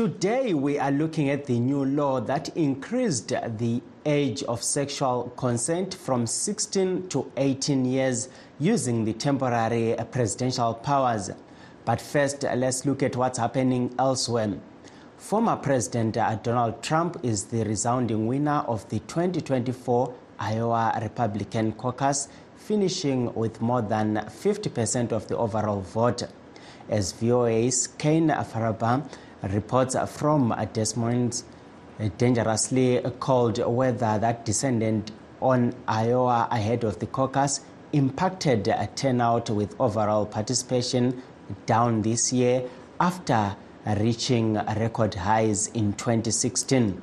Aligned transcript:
Today, 0.00 0.54
we 0.54 0.78
are 0.78 0.90
looking 0.90 1.28
at 1.28 1.44
the 1.44 1.60
new 1.60 1.84
law 1.84 2.22
that 2.22 2.56
increased 2.56 3.28
the 3.28 3.82
age 4.06 4.42
of 4.44 4.62
sexual 4.62 5.24
consent 5.36 5.92
from 5.92 6.26
16 6.26 7.08
to 7.10 7.30
18 7.36 7.84
years 7.84 8.30
using 8.58 9.04
the 9.04 9.12
temporary 9.12 9.94
presidential 10.10 10.72
powers. 10.72 11.30
But 11.84 12.00
first, 12.00 12.44
let's 12.44 12.86
look 12.86 13.02
at 13.02 13.14
what's 13.14 13.36
happening 13.38 13.94
elsewhere. 13.98 14.54
Former 15.18 15.56
President 15.56 16.14
Donald 16.14 16.82
Trump 16.82 17.18
is 17.22 17.44
the 17.44 17.64
resounding 17.64 18.26
winner 18.26 18.64
of 18.66 18.88
the 18.88 19.00
2024 19.00 20.14
Iowa 20.38 20.98
Republican 21.02 21.72
caucus, 21.72 22.28
finishing 22.56 23.34
with 23.34 23.60
more 23.60 23.82
than 23.82 24.14
50% 24.14 25.12
of 25.12 25.28
the 25.28 25.36
overall 25.36 25.82
vote. 25.82 26.22
As 26.88 27.12
VOA's 27.12 27.86
Kane 27.86 28.30
Farabaugh 28.30 29.06
reports 29.42 29.96
from 30.12 30.54
Des 30.72 30.94
Moines 30.96 31.44
dangerously 32.18 33.00
cold 33.18 33.58
weather 33.58 34.18
that 34.18 34.44
descended 34.44 35.10
on 35.40 35.74
Iowa 35.86 36.48
ahead 36.50 36.84
of 36.84 36.98
the 36.98 37.06
caucus 37.06 37.60
impacted 37.92 38.72
turnout 38.94 39.50
with 39.50 39.74
overall 39.80 40.26
participation 40.26 41.22
down 41.66 42.02
this 42.02 42.32
year 42.32 42.62
after 43.00 43.56
reaching 43.98 44.54
record 44.54 45.14
highs 45.14 45.68
in 45.68 45.92
2016. 45.94 47.02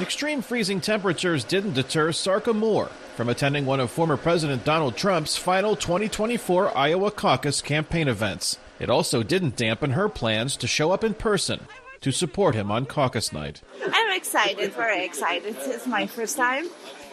Extreme 0.00 0.42
freezing 0.42 0.80
temperatures 0.80 1.42
didn't 1.42 1.72
deter 1.72 2.12
Sarka 2.12 2.52
Moore 2.54 2.88
from 3.16 3.28
attending 3.28 3.66
one 3.66 3.80
of 3.80 3.90
former 3.90 4.16
President 4.16 4.64
Donald 4.64 4.96
Trump's 4.96 5.36
final 5.36 5.74
2024 5.74 6.76
Iowa 6.76 7.10
caucus 7.10 7.60
campaign 7.60 8.06
events. 8.06 8.58
It 8.80 8.90
also 8.90 9.22
didn't 9.22 9.56
dampen 9.56 9.92
her 9.92 10.08
plans 10.08 10.56
to 10.56 10.66
show 10.66 10.92
up 10.92 11.02
in 11.04 11.14
person 11.14 11.60
to 12.00 12.12
support 12.12 12.54
him 12.54 12.70
on 12.70 12.86
caucus 12.86 13.32
night. 13.32 13.60
I'm 13.82 14.16
excited, 14.16 14.72
very 14.72 15.04
excited. 15.04 15.56
It's 15.60 15.86
my 15.86 16.06
first 16.06 16.36
time. 16.36 16.66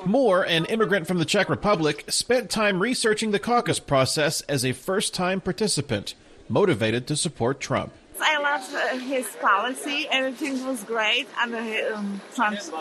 Moore, 0.05 0.43
an 0.43 0.65
immigrant 0.65 1.07
from 1.07 1.17
the 1.17 1.25
Czech 1.25 1.49
Republic, 1.49 2.05
spent 2.07 2.49
time 2.51 2.79
researching 2.79 3.31
the 3.31 3.39
caucus 3.39 3.79
process 3.79 4.41
as 4.41 4.63
a 4.63 4.73
first 4.73 5.13
time 5.13 5.41
participant, 5.41 6.13
motivated 6.47 7.07
to 7.07 7.15
support 7.15 7.59
Trump. 7.59 7.91
I 8.21 8.37
love 8.39 8.73
uh, 8.73 8.97
his 8.99 9.27
policy. 9.41 10.07
Everything 10.09 10.65
was 10.65 10.83
great 10.83 11.27
under 11.41 11.57
um, 11.93 12.21
Trump's 12.33 12.71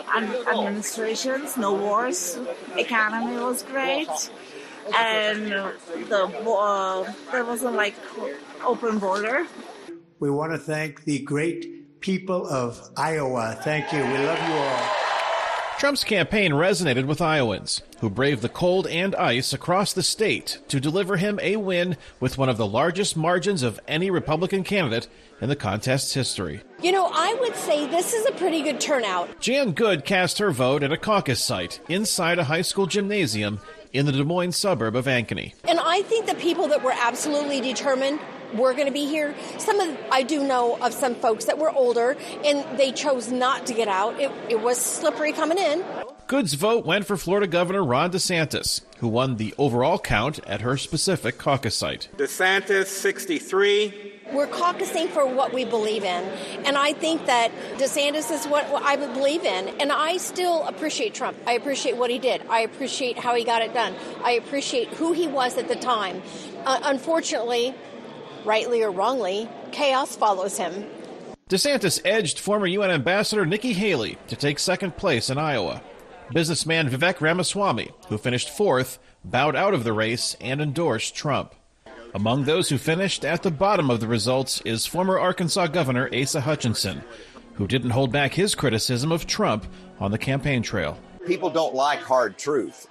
administrations. 0.47 1.57
No 1.57 1.73
wars. 1.73 2.39
Economy 2.77 3.37
was 3.37 3.63
great, 3.63 4.07
and 4.95 5.47
the 6.07 6.23
uh, 6.23 7.13
there 7.31 7.43
wasn't 7.43 7.73
like 7.73 7.95
open 8.65 8.99
border. 8.99 9.45
We 10.19 10.29
want 10.31 10.51
to 10.51 10.57
thank 10.57 11.03
the 11.03 11.19
great 11.19 11.99
people 12.01 12.47
of 12.47 12.81
Iowa. 12.97 13.57
Thank 13.61 13.91
you. 13.91 13.99
We 13.99 14.17
love 14.17 14.39
you 14.47 14.55
all. 14.55 14.89
Trump's 15.77 16.05
campaign 16.05 16.51
resonated 16.53 17.05
with 17.05 17.21
Iowans, 17.21 17.81
who 17.99 18.09
braved 18.09 18.41
the 18.41 18.49
cold 18.49 18.87
and 18.87 19.13
ice 19.13 19.51
across 19.51 19.91
the 19.91 20.03
state 20.03 20.59
to 20.69 20.79
deliver 20.79 21.17
him 21.17 21.37
a 21.43 21.57
win 21.57 21.97
with 22.21 22.37
one 22.37 22.47
of 22.47 22.55
the 22.55 22.65
largest 22.65 23.17
margins 23.17 23.61
of 23.61 23.79
any 23.85 24.09
Republican 24.09 24.63
candidate 24.63 25.09
in 25.41 25.49
the 25.49 25.55
contest's 25.55 26.13
history. 26.13 26.61
You 26.81 26.93
know, 26.93 27.11
I 27.13 27.33
would 27.41 27.55
say 27.57 27.87
this 27.87 28.13
is 28.13 28.25
a 28.25 28.31
pretty 28.31 28.61
good 28.61 28.79
turnout. 28.79 29.41
Jan 29.41 29.73
Good 29.73 30.05
cast 30.05 30.37
her 30.37 30.49
vote 30.51 30.81
at 30.81 30.93
a 30.93 30.97
caucus 30.97 31.43
site 31.43 31.81
inside 31.89 32.39
a 32.39 32.45
high 32.45 32.61
school 32.61 32.85
gymnasium 32.85 33.59
in 33.91 34.05
the 34.05 34.13
Des 34.13 34.23
Moines 34.23 34.55
suburb 34.55 34.95
of 34.95 35.05
Ankeny. 35.05 35.53
And 35.65 35.79
I 35.81 36.03
think 36.03 36.25
the 36.25 36.35
people 36.35 36.69
that 36.69 36.83
were 36.83 36.95
absolutely 36.95 37.59
determined 37.59 38.19
were 38.53 38.73
going 38.73 38.87
to 38.87 38.93
be 38.93 39.05
here. 39.05 39.35
Some 39.57 39.79
of 39.79 39.97
I 40.11 40.23
do 40.23 40.43
know 40.43 40.77
of 40.77 40.93
some 40.93 41.15
folks 41.15 41.45
that 41.45 41.57
were 41.57 41.71
older 41.71 42.15
and 42.43 42.77
they 42.77 42.91
chose 42.91 43.31
not 43.31 43.65
to 43.67 43.73
get 43.73 43.87
out. 43.87 44.19
It, 44.19 44.31
it 44.49 44.61
was 44.61 44.77
slippery 44.77 45.31
coming 45.31 45.57
in. 45.57 45.83
Good's 46.27 46.55
vote 46.55 46.87
went 46.87 47.05
for 47.05 47.17
Florida 47.17 47.45
Governor 47.45 47.83
Ron 47.83 48.11
DeSantis, 48.11 48.81
who 48.97 49.07
won 49.07 49.35
the 49.35 49.53
overall 49.59 49.99
count 49.99 50.39
at 50.47 50.61
her 50.61 50.75
specific 50.75 51.37
caucus 51.37 51.75
site. 51.75 52.07
DeSantis, 52.17 52.87
63. 52.87 54.13
We're 54.33 54.47
caucusing 54.47 55.07
for 55.09 55.27
what 55.27 55.53
we 55.53 55.65
believe 55.65 56.03
in. 56.03 56.23
And 56.65 56.79
I 56.79 56.93
think 56.93 57.27
that 57.27 57.51
DeSantis 57.77 58.31
is 58.31 58.47
what 58.47 58.65
I 58.65 58.95
would 58.95 59.13
believe 59.13 59.43
in. 59.45 59.67
And 59.79 59.91
I 59.91 60.17
still 60.17 60.63
appreciate 60.63 61.13
Trump. 61.13 61.37
I 61.45 61.53
appreciate 61.53 61.95
what 61.95 62.09
he 62.09 62.17
did. 62.17 62.41
I 62.49 62.61
appreciate 62.61 63.19
how 63.19 63.35
he 63.35 63.43
got 63.43 63.61
it 63.61 63.75
done. 63.75 63.93
I 64.23 64.31
appreciate 64.31 64.87
who 64.87 65.13
he 65.13 65.27
was 65.27 65.59
at 65.59 65.67
the 65.67 65.75
time. 65.75 66.23
Uh, 66.65 66.79
unfortunately, 66.85 67.75
rightly 68.45 68.83
or 68.83 68.91
wrongly, 68.91 69.49
chaos 69.71 70.15
follows 70.15 70.57
him. 70.57 70.85
DeSantis 71.49 72.01
edged 72.05 72.39
former 72.39 72.65
UN 72.67 72.91
Ambassador 72.91 73.45
Nikki 73.45 73.73
Haley 73.73 74.17
to 74.27 74.35
take 74.35 74.57
second 74.57 74.97
place 74.97 75.29
in 75.29 75.37
Iowa. 75.37 75.81
Businessman 76.33 76.89
Vivek 76.89 77.21
Ramaswamy, 77.21 77.91
who 78.07 78.17
finished 78.17 78.49
fourth, 78.49 78.97
bowed 79.23 79.55
out 79.55 79.73
of 79.73 79.83
the 79.83 79.93
race 79.93 80.35
and 80.41 80.59
endorsed 80.59 81.15
Trump. 81.15 81.53
Among 82.15 82.45
those 82.45 82.69
who 82.69 82.77
finished 82.77 83.25
at 83.25 83.43
the 83.43 83.51
bottom 83.51 83.91
of 83.91 83.99
the 83.99 84.07
results 84.07 84.61
is 84.61 84.85
former 84.85 85.19
Arkansas 85.19 85.67
Governor 85.67 86.09
Asa 86.15 86.41
Hutchinson, 86.41 87.03
who 87.55 87.67
didn't 87.67 87.91
hold 87.91 88.11
back 88.11 88.33
his 88.33 88.55
criticism 88.55 89.11
of 89.11 89.27
Trump 89.27 89.67
on 89.99 90.11
the 90.11 90.17
campaign 90.17 90.63
trail. 90.63 90.97
People 91.27 91.49
don't 91.49 91.75
like 91.75 91.99
hard 91.99 92.37
truth. 92.37 92.87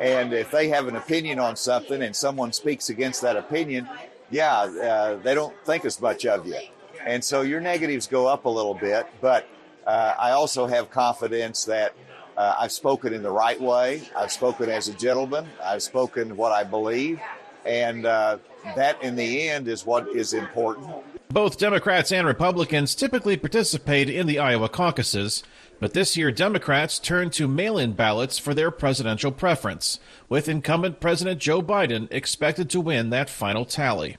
And 0.00 0.32
if 0.32 0.50
they 0.50 0.68
have 0.68 0.88
an 0.88 0.96
opinion 0.96 1.38
on 1.38 1.56
something 1.56 2.02
and 2.02 2.14
someone 2.14 2.52
speaks 2.52 2.88
against 2.88 3.22
that 3.22 3.36
opinion, 3.36 3.88
yeah, 4.30 4.58
uh, 4.60 5.16
they 5.16 5.34
don't 5.34 5.54
think 5.64 5.84
as 5.84 6.00
much 6.00 6.26
of 6.26 6.46
you. 6.46 6.58
And 7.04 7.22
so 7.22 7.42
your 7.42 7.60
negatives 7.60 8.06
go 8.06 8.26
up 8.26 8.46
a 8.46 8.48
little 8.48 8.74
bit, 8.74 9.06
but 9.20 9.48
uh, 9.86 10.14
I 10.18 10.32
also 10.32 10.66
have 10.66 10.90
confidence 10.90 11.64
that 11.66 11.94
uh, 12.36 12.56
I've 12.58 12.72
spoken 12.72 13.14
in 13.14 13.22
the 13.22 13.30
right 13.30 13.60
way. 13.60 14.02
I've 14.16 14.32
spoken 14.32 14.68
as 14.68 14.88
a 14.88 14.94
gentleman. 14.94 15.46
I've 15.62 15.82
spoken 15.82 16.36
what 16.36 16.52
I 16.52 16.64
believe. 16.64 17.20
And 17.64 18.06
uh, 18.06 18.38
that, 18.76 19.02
in 19.02 19.16
the 19.16 19.48
end, 19.48 19.68
is 19.68 19.86
what 19.86 20.08
is 20.08 20.34
important. 20.34 20.88
Both 21.28 21.58
Democrats 21.58 22.12
and 22.12 22.26
Republicans 22.26 22.94
typically 22.94 23.36
participate 23.36 24.08
in 24.08 24.26
the 24.26 24.38
Iowa 24.38 24.68
caucuses, 24.68 25.42
but 25.78 25.92
this 25.92 26.16
year 26.16 26.30
Democrats 26.30 26.98
turned 26.98 27.32
to 27.34 27.48
mail 27.48 27.78
in 27.78 27.92
ballots 27.92 28.38
for 28.38 28.54
their 28.54 28.70
presidential 28.70 29.32
preference, 29.32 30.00
with 30.28 30.48
incumbent 30.48 31.00
President 31.00 31.40
Joe 31.40 31.62
Biden 31.62 32.08
expected 32.10 32.70
to 32.70 32.80
win 32.80 33.10
that 33.10 33.30
final 33.30 33.64
tally. 33.64 34.16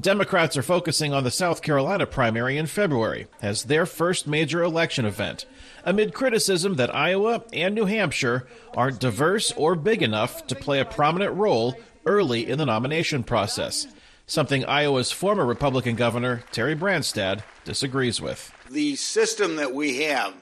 Democrats 0.00 0.56
are 0.56 0.62
focusing 0.62 1.12
on 1.12 1.24
the 1.24 1.30
South 1.30 1.60
Carolina 1.60 2.06
primary 2.06 2.56
in 2.56 2.66
February 2.66 3.26
as 3.42 3.64
their 3.64 3.84
first 3.84 4.28
major 4.28 4.62
election 4.62 5.04
event, 5.04 5.44
amid 5.84 6.14
criticism 6.14 6.74
that 6.74 6.94
Iowa 6.94 7.42
and 7.52 7.74
New 7.74 7.86
Hampshire 7.86 8.46
aren't 8.74 9.00
diverse 9.00 9.52
or 9.56 9.74
big 9.74 10.02
enough 10.02 10.46
to 10.46 10.54
play 10.54 10.78
a 10.78 10.84
prominent 10.84 11.34
role 11.34 11.74
early 12.06 12.48
in 12.48 12.58
the 12.58 12.66
nomination 12.66 13.24
process, 13.24 13.88
something 14.26 14.64
Iowa's 14.66 15.10
former 15.10 15.44
Republican 15.44 15.96
governor, 15.96 16.44
Terry 16.52 16.76
Branstad, 16.76 17.42
disagrees 17.64 18.20
with. 18.20 18.52
The 18.70 18.94
system 18.94 19.56
that 19.56 19.74
we 19.74 20.02
have, 20.02 20.34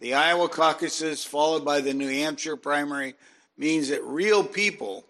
the 0.00 0.14
Iowa 0.14 0.48
caucuses 0.48 1.24
followed 1.24 1.64
by 1.64 1.80
the 1.80 1.94
New 1.94 2.08
Hampshire 2.08 2.56
primary, 2.56 3.14
means 3.56 3.88
that 3.90 4.02
real 4.04 4.42
people 4.42 5.04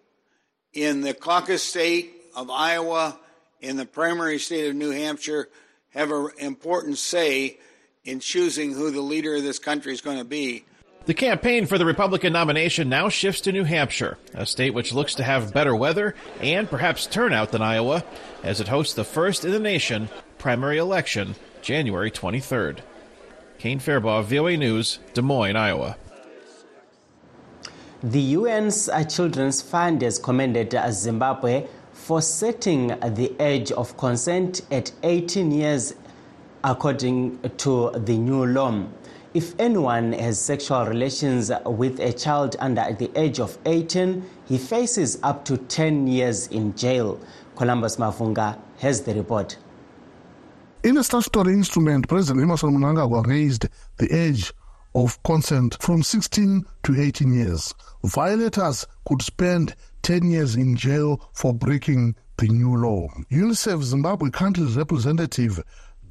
in 0.72 1.00
the 1.00 1.14
caucus 1.14 1.62
state 1.62 2.12
of 2.37 2.50
Iowa 2.50 3.16
in 3.60 3.76
the 3.76 3.87
primary 3.87 4.38
state 4.38 4.69
of 4.69 4.75
New 4.75 4.90
Hampshire 4.90 5.48
have 5.90 6.10
an 6.10 6.31
important 6.38 6.98
say 6.98 7.58
in 8.04 8.20
choosing 8.20 8.72
who 8.72 8.90
the 8.90 9.00
leader 9.00 9.37
of 9.37 9.42
this 9.42 9.58
country 9.58 9.92
is 9.92 10.00
going 10.00 10.19
to 10.19 10.25
be. 10.25 10.64
The 11.06 11.14
campaign 11.14 11.66
for 11.66 11.78
the 11.78 11.86
Republican 11.86 12.32
nomination 12.32 12.88
now 12.88 13.08
shifts 13.08 13.40
to 13.43 13.52
New 13.52 13.64
Hampshire, 13.64 14.19
a 14.34 14.44
state 14.44 14.75
which 14.75 14.93
looks 14.93 15.14
to 15.14 15.22
have 15.22 15.54
better 15.54 15.75
weather 15.75 16.14
and 16.40 16.69
perhaps 16.69 17.06
turnout 17.06 17.52
than 17.52 17.62
Iowa, 17.62 18.04
as 18.43 18.60
it 18.60 18.69
hosts 18.69 18.94
the 18.94 19.04
first 19.04 19.44
in 19.44 19.50
the 19.50 19.58
nation 19.58 20.08
primary 20.38 20.78
election 20.78 21.36
January 21.62 22.10
23rd. 22.10 22.81
Kane 23.60 23.78
Farabaugh, 23.78 24.24
VOA 24.24 24.56
News, 24.56 25.00
Des 25.12 25.20
Moines, 25.20 25.54
Iowa. 25.54 25.94
The 28.02 28.34
UN's 28.34 28.88
uh, 28.88 29.04
Children's 29.04 29.60
Fund 29.60 30.00
has 30.00 30.18
commended 30.18 30.74
uh, 30.74 30.90
Zimbabwe 30.90 31.66
for 31.92 32.22
setting 32.22 32.86
the 32.86 33.34
age 33.38 33.70
of 33.72 33.94
consent 33.98 34.62
at 34.70 34.92
18 35.02 35.50
years 35.50 35.94
according 36.64 37.38
to 37.58 37.90
the 37.96 38.16
new 38.16 38.46
law. 38.46 38.82
If 39.34 39.54
anyone 39.60 40.14
has 40.14 40.40
sexual 40.40 40.86
relations 40.86 41.52
with 41.66 42.00
a 42.00 42.14
child 42.14 42.56
under 42.60 42.90
the 42.94 43.10
age 43.14 43.40
of 43.40 43.58
18, 43.66 44.24
he 44.48 44.56
faces 44.56 45.18
up 45.22 45.44
to 45.44 45.58
10 45.58 46.06
years 46.06 46.46
in 46.46 46.74
jail. 46.76 47.20
Columbus 47.56 47.96
Mavunga 47.96 48.58
has 48.78 49.02
the 49.02 49.12
report. 49.12 49.58
In 50.82 50.97
a 50.97 51.05
statutory 51.05 51.53
instrument, 51.53 52.09
President 52.09 52.43
Emmerson 52.43 52.71
Mnangagwa 52.71 53.27
raised 53.27 53.69
the 53.99 54.11
age 54.17 54.50
of 54.94 55.23
consent 55.25 55.77
from 55.79 56.03
16 56.03 56.65
to 56.85 56.99
18 56.99 57.35
years. 57.35 57.75
Violators 58.03 58.87
could 59.06 59.21
spend 59.21 59.75
10 60.00 60.31
years 60.31 60.56
in 60.56 60.77
jail 60.77 61.29
for 61.35 61.53
breaking 61.53 62.15
the 62.38 62.49
new 62.49 62.75
law. 62.77 63.09
UNICEF 63.31 63.82
Zimbabwe 63.82 64.31
country's 64.31 64.75
representative, 64.75 65.62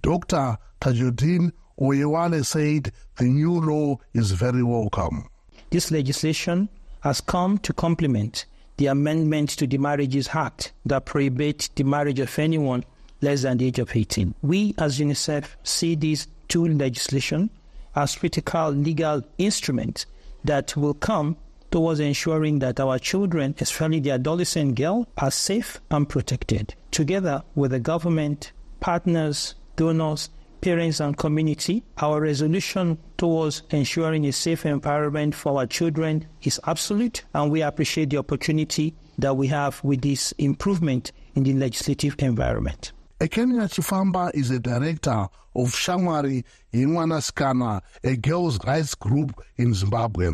Dr. 0.04 0.56
Tajudeen 0.82 1.52
Oyewale, 1.82 2.46
said 2.46 2.92
the 3.18 3.24
new 3.26 3.60
law 3.60 3.98
is 4.14 4.34
very 4.34 4.62
welcome. 4.62 5.28
This 5.72 5.90
legislation 5.90 6.70
has 7.02 7.22
come 7.22 7.58
to 7.58 7.74
complement 7.74 8.46
the 8.78 8.86
amendment 8.86 9.50
to 9.50 9.66
the 9.66 9.80
Marriages 9.80 10.30
Act 10.34 10.74
that 10.86 11.06
prohibits 11.06 11.70
the 11.70 11.84
marriage 11.84 12.20
of 12.20 12.38
anyone 12.38 12.86
less 13.22 13.44
than 13.44 13.58
the 13.58 13.68
age 13.68 13.80
of 13.80 13.96
18. 13.96 14.36
We, 14.42 14.76
as 14.78 15.00
UNICEF, 15.00 15.46
see 15.64 15.96
these 15.96 16.28
two 16.48 16.68
legislation 16.68 17.50
as 17.96 18.16
critical 18.16 18.70
legal 18.70 19.24
instruments 19.38 20.06
that 20.44 20.76
will 20.76 20.94
come 20.94 21.38
towards 21.72 22.00
ensuring 22.00 22.60
that 22.60 22.80
our 22.80 22.98
children, 22.98 23.56
especially 23.60 24.00
the 24.00 24.12
adolescent 24.12 24.76
girl, 24.76 25.08
are 25.18 25.32
safe 25.32 25.80
and 25.92 26.08
protected. 26.10 26.74
Together 26.92 27.44
with 27.56 27.72
the 27.72 27.80
government, 27.80 28.52
partners, 28.80 29.56
donors, 29.76 30.30
parents, 30.62 31.00
and 31.00 31.18
community, 31.18 31.84
our 32.00 32.22
resolution 32.22 32.98
towards 33.18 33.64
ensuring 33.70 34.26
a 34.26 34.32
safe 34.32 34.66
environment 34.66 35.36
for 35.36 35.60
our 35.60 35.68
children 35.68 36.26
is 36.42 36.60
absolute, 36.66 37.24
and 37.34 37.52
we 37.52 37.62
appreciate 37.62 38.10
the 38.10 38.18
opportunity 38.18 38.94
that 39.18 39.36
we 39.36 39.48
have 39.48 39.82
with 39.84 40.02
this 40.02 40.32
improvement 40.34 41.12
in 41.36 41.44
the 41.44 41.54
legislative 41.54 42.16
environment. 42.20 42.92
Ekenya 43.20 43.68
Chifamba 43.68 44.34
is 44.34 44.50
a 44.50 44.60
director 44.60 45.28
of 45.54 45.74
Shamwari 45.74 46.46
Yemwanasikana, 46.74 47.82
a 48.02 48.16
girls' 48.16 48.64
rights 48.66 48.96
group 48.96 49.44
in 49.58 49.74
Zimbabwe. 49.74 50.30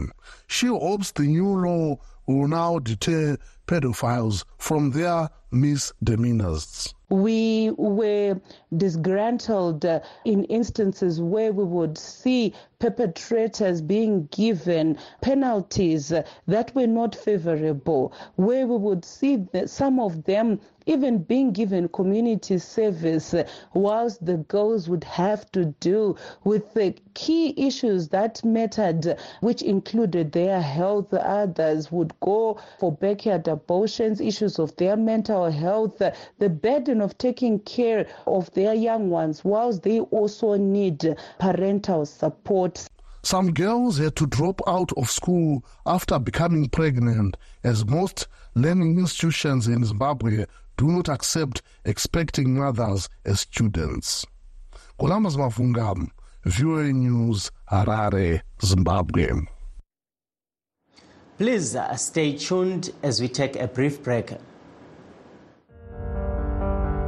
She 0.45 0.67
hopes 0.67 1.09
the 1.09 1.23
new 1.23 1.47
law 1.47 1.97
will 2.27 2.47
now 2.47 2.77
deter 2.77 3.37
pedophiles 3.65 4.43
from 4.59 4.91
their 4.91 5.31
misdemeanors. 5.55 6.93
We 7.09 7.71
were 7.77 8.41
disgruntled 8.75 9.85
uh, 9.85 9.99
in 10.25 10.43
instances 10.45 11.21
where 11.21 11.53
we 11.53 11.63
would 11.63 11.97
see 11.97 12.53
perpetrators 12.79 13.81
being 13.81 14.27
given 14.31 14.97
penalties 15.21 16.11
uh, 16.11 16.23
that 16.47 16.73
were 16.75 16.87
not 16.87 17.15
favorable, 17.15 18.11
where 18.35 18.65
we 18.65 18.77
would 18.77 19.05
see 19.05 19.45
some 19.65 19.99
of 19.99 20.23
them 20.23 20.59
even 20.87 21.17
being 21.19 21.51
given 21.51 21.87
community 21.89 22.57
service, 22.59 23.33
uh, 23.33 23.43
whilst 23.73 24.23
the 24.25 24.37
girls 24.37 24.87
would 24.87 25.03
have 25.03 25.51
to 25.51 25.65
deal 25.79 26.17
with 26.43 26.73
the 26.73 26.95
key 27.13 27.53
issues 27.57 28.09
that 28.09 28.43
mattered, 28.43 29.17
which 29.41 29.61
included 29.61 30.31
their 30.31 30.61
health. 30.61 31.13
Others 31.13 31.91
would 31.91 32.13
go 32.19 32.59
for 32.79 32.91
backyard 32.91 33.47
abortions, 33.47 34.21
issues 34.21 34.59
of 34.59 34.75
their 34.75 34.95
mental 34.95 35.44
health, 35.51 36.01
the 36.39 36.49
burden 36.49 37.01
of 37.01 37.17
taking 37.17 37.59
care 37.59 38.07
of 38.27 38.51
their 38.53 38.73
young 38.73 39.09
ones, 39.09 39.43
whilst 39.43 39.83
they 39.83 39.99
also 39.99 40.55
need 40.55 41.15
parental 41.39 42.05
support. 42.05 42.87
Some 43.23 43.53
girls 43.53 43.97
had 43.97 44.15
to 44.17 44.27
drop 44.27 44.61
out 44.67 44.91
of 44.97 45.09
school 45.09 45.65
after 45.85 46.19
becoming 46.19 46.69
pregnant, 46.69 47.37
as 47.63 47.85
most 47.85 48.27
learning 48.53 48.99
institutions 48.99 49.67
in 49.67 49.83
Zimbabwe 49.83 50.45
do 50.77 50.87
not 50.87 51.09
accept 51.09 51.61
expecting 51.85 52.55
mothers 52.55 53.09
as 53.25 53.39
students. 53.39 54.25
Columbus 54.99 55.35
Mavunga, 55.35 56.07
VOA 56.45 56.93
News, 56.93 57.51
Harare, 57.71 58.41
Zimbabwe. 58.63 59.31
Please 61.37 61.75
uh, 61.75 61.95
stay 61.95 62.37
tuned 62.37 62.91
as 63.03 63.19
we 63.19 63.27
take 63.27 63.55
a 63.55 63.67
brief 63.67 64.01
break. 64.03 64.33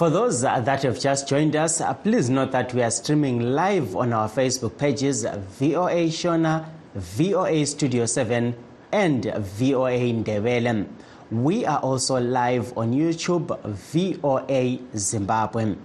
For 0.00 0.08
those 0.08 0.40
that 0.40 0.66
have 0.82 0.98
just 0.98 1.28
joined 1.28 1.54
us, 1.54 1.82
uh, 1.82 1.92
please 1.92 2.30
note 2.30 2.52
that 2.52 2.72
we 2.72 2.82
are 2.82 2.90
streaming 2.90 3.52
live 3.52 3.94
on 3.94 4.14
our 4.14 4.30
Facebook 4.30 4.78
pages 4.78 5.24
VOA 5.24 6.08
Shona, 6.08 6.64
VOA 6.94 7.66
Studio 7.66 8.06
7, 8.06 8.54
and 8.92 9.24
VOA 9.26 9.98
Ndebele. 10.10 10.86
We 11.30 11.66
are 11.66 11.80
also 11.80 12.18
live 12.18 12.72
on 12.78 12.94
YouTube, 12.94 13.60
VOA 13.62 14.78
Zimbabwe. 14.96 15.76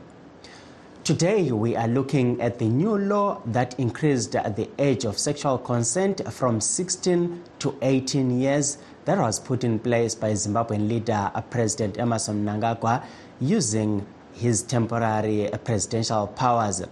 Today, 1.03 1.51
we 1.51 1.75
are 1.75 1.89
looking 1.89 2.39
at 2.39 2.57
the 2.57 2.69
new 2.69 2.97
law 2.97 3.41
that 3.47 3.77
increased 3.77 4.31
the 4.31 4.69
age 4.79 5.03
of 5.03 5.17
sexual 5.17 5.57
consent 5.57 6.21
from 6.31 6.61
16 6.61 7.43
to 7.59 7.77
18 7.81 8.39
years 8.39 8.77
that 9.03 9.19
was 9.19 9.39
put 9.39 9.63
in 9.63 9.77
place 9.77 10.15
by 10.15 10.31
Zimbabwean 10.31 10.87
leader 10.89 11.29
President 11.51 11.99
Emmerson 11.99 12.43
Mnangagwa 12.45 13.03
using 13.39 14.05
his 14.33 14.61
temporary 14.63 15.49
presidential 15.63 16.27
powers. 16.27 16.83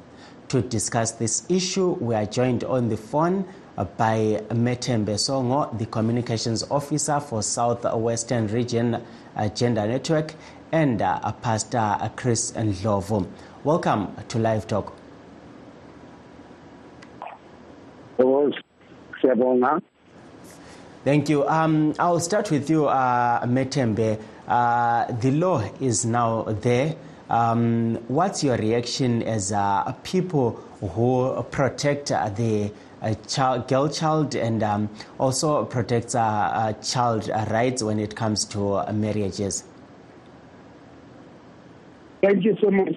To 0.50 0.62
discuss 0.62 1.12
this 1.12 1.50
issue, 1.50 1.92
we 2.00 2.16
are 2.16 2.26
joined 2.26 2.64
on 2.64 2.90
the 2.90 2.98
phone 2.98 3.46
by 3.76 4.42
Metembe 4.50 5.16
Songo, 5.16 5.78
the 5.78 5.86
Communications 5.88 6.64
Officer 6.70 7.20
for 7.20 7.42
Southwestern 7.42 8.48
Region 8.48 9.02
uh, 9.36 9.50
Gender 9.50 9.88
Network, 9.88 10.36
and 10.72 11.02
uh, 11.02 11.32
Pastor 11.42 12.12
Chris 12.16 12.52
Ndlovu. 12.52 13.28
Welcome 13.64 14.16
to 14.28 14.40
Live 14.40 14.68
Talk. 14.68 14.94
Thank 21.04 21.30
you. 21.30 21.48
Um, 21.48 21.94
I'll 22.00 22.20
start 22.20 22.50
with 22.50 22.70
you, 22.70 22.88
uh, 22.88 23.46
Metembe. 23.46 24.20
Uh, 24.48 25.12
the 25.12 25.32
law 25.32 25.64
is 25.82 26.06
now 26.06 26.44
there. 26.44 26.96
Um, 27.30 27.96
what's 28.08 28.44
your 28.44 28.58
reaction 28.58 29.24
as 29.24 29.52
uh, 29.52 29.92
people 30.04 30.52
who 30.80 31.44
protect 31.52 32.08
the 32.08 32.72
a 33.04 33.16
child, 33.28 33.68
girl 33.68 33.90
child 33.90 34.34
and 34.34 34.64
um, 34.64 34.90
also 35.20 35.66
protects 35.66 36.16
uh, 36.16 36.22
uh, 36.22 36.74
child 36.74 37.30
rights 37.52 37.84
when 37.84 38.00
it 38.00 38.16
comes 38.16 38.46
to 38.46 38.76
uh, 38.76 38.92
marriages. 38.94 39.66
Thank 42.22 42.46
you 42.46 42.56
so 42.62 42.72
much. 42.72 42.96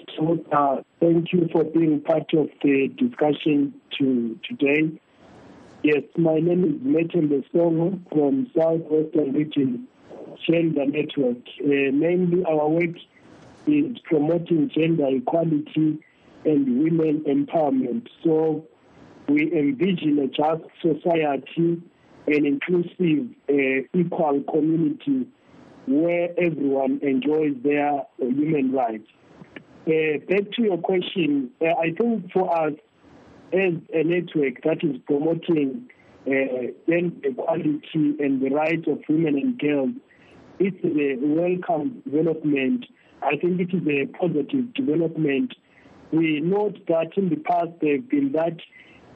Uh, 0.52 0.82
thank 1.00 1.32
you 1.32 1.48
for 1.50 1.64
being 1.64 2.00
part 2.00 2.32
of 2.34 2.48
the 2.62 2.88
discussion 2.96 3.74
to, 3.98 4.38
today. 4.48 4.92
Yes, 5.86 6.02
my 6.16 6.40
name 6.40 6.64
is 6.64 6.82
Metin 6.82 7.28
Besongo 7.28 8.00
from 8.10 8.50
Southwestern 8.58 9.32
Region 9.34 9.86
Gender 10.44 10.84
Network. 10.84 11.36
Uh, 11.60 11.92
mainly 11.92 12.44
our 12.44 12.68
work 12.68 12.96
is 13.68 13.96
promoting 14.02 14.68
gender 14.74 15.06
equality 15.06 16.00
and 16.44 16.82
women 16.82 17.22
empowerment. 17.28 18.08
So 18.24 18.66
we 19.28 19.52
envision 19.52 20.18
a 20.18 20.26
just 20.26 20.64
society, 20.82 21.80
an 22.26 22.46
inclusive, 22.46 23.28
uh, 23.48 23.86
equal 23.96 24.42
community 24.50 25.28
where 25.86 26.30
everyone 26.36 26.98
enjoys 27.00 27.54
their 27.62 27.92
uh, 28.00 28.04
human 28.18 28.72
rights. 28.72 29.06
Uh, 29.86 30.18
back 30.28 30.50
to 30.56 30.62
your 30.62 30.78
question, 30.78 31.52
uh, 31.60 31.78
I 31.78 31.92
think 31.96 32.32
for 32.32 32.52
us 32.66 32.72
as 33.52 33.74
a 33.92 34.02
network 34.02 34.62
that 34.64 34.82
is 34.82 34.96
promoting 35.06 35.88
uh, 36.26 36.72
equality 36.88 37.80
and 37.94 38.42
the 38.42 38.50
rights 38.50 38.86
of 38.88 38.98
women 39.08 39.36
and 39.36 39.58
girls, 39.58 39.90
it's 40.58 40.76
a 40.84 41.16
welcome 41.24 42.02
development. 42.04 42.86
I 43.22 43.36
think 43.36 43.60
it 43.60 43.74
is 43.74 43.82
a 43.86 44.06
positive 44.18 44.74
development. 44.74 45.54
We 46.12 46.40
note 46.40 46.78
that 46.88 47.12
in 47.16 47.28
the 47.28 47.36
past 47.36 47.70
there 47.80 47.96
have 47.96 48.08
been 48.08 48.32
that 48.32 48.58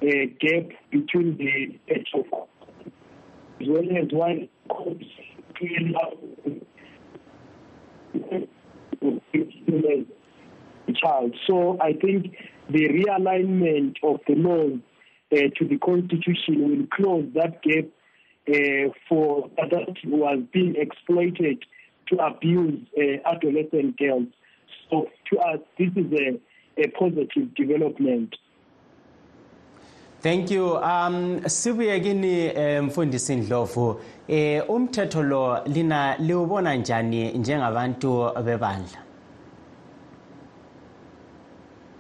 uh, 0.03 0.27
gap 0.41 0.71
between 0.91 1.37
the 1.37 1.79
age 1.95 2.09
of 2.15 2.25
as 3.61 3.67
well 3.69 3.85
as 3.97 4.09
one 4.11 4.49
child. 11.01 11.35
So 11.47 11.79
I 11.81 11.93
think 11.93 12.35
the 12.73 12.89
realignment 12.89 13.97
of 14.03 14.21
the 14.27 14.35
laws 14.35 14.79
uh, 15.33 15.37
to 15.57 15.69
the 15.69 15.79
constitution 15.79 16.69
will 16.69 16.87
close 16.97 17.27
that 17.35 17.62
gap 17.62 17.87
uh, 18.49 18.93
for 19.09 19.50
that 19.57 19.97
was 20.05 20.39
being 20.53 20.75
exploited 20.77 21.65
to 22.09 22.17
abuse 22.19 22.81
uh, 22.99 23.29
adolescent 23.29 23.97
girls. 23.97 24.29
So 24.89 25.09
to 25.31 25.39
us, 25.39 25.61
this 25.79 25.91
is 25.97 26.12
a, 26.12 26.83
a 26.83 26.89
positive 26.89 27.55
development. 27.55 28.37
Thank 30.23 30.50
you. 30.50 30.77
Um 30.77 31.41
sibuye 31.47 32.00
kini 32.00 32.53
mfundisi 32.83 33.37
Ndlovu 33.37 34.00
eh 34.29 34.71
umthetho 34.71 35.23
lo 35.23 35.65
lina 35.67 36.17
liwubona 36.19 36.75
njani 36.75 37.33
njengabantu 37.33 38.31
bebandla 38.45 38.99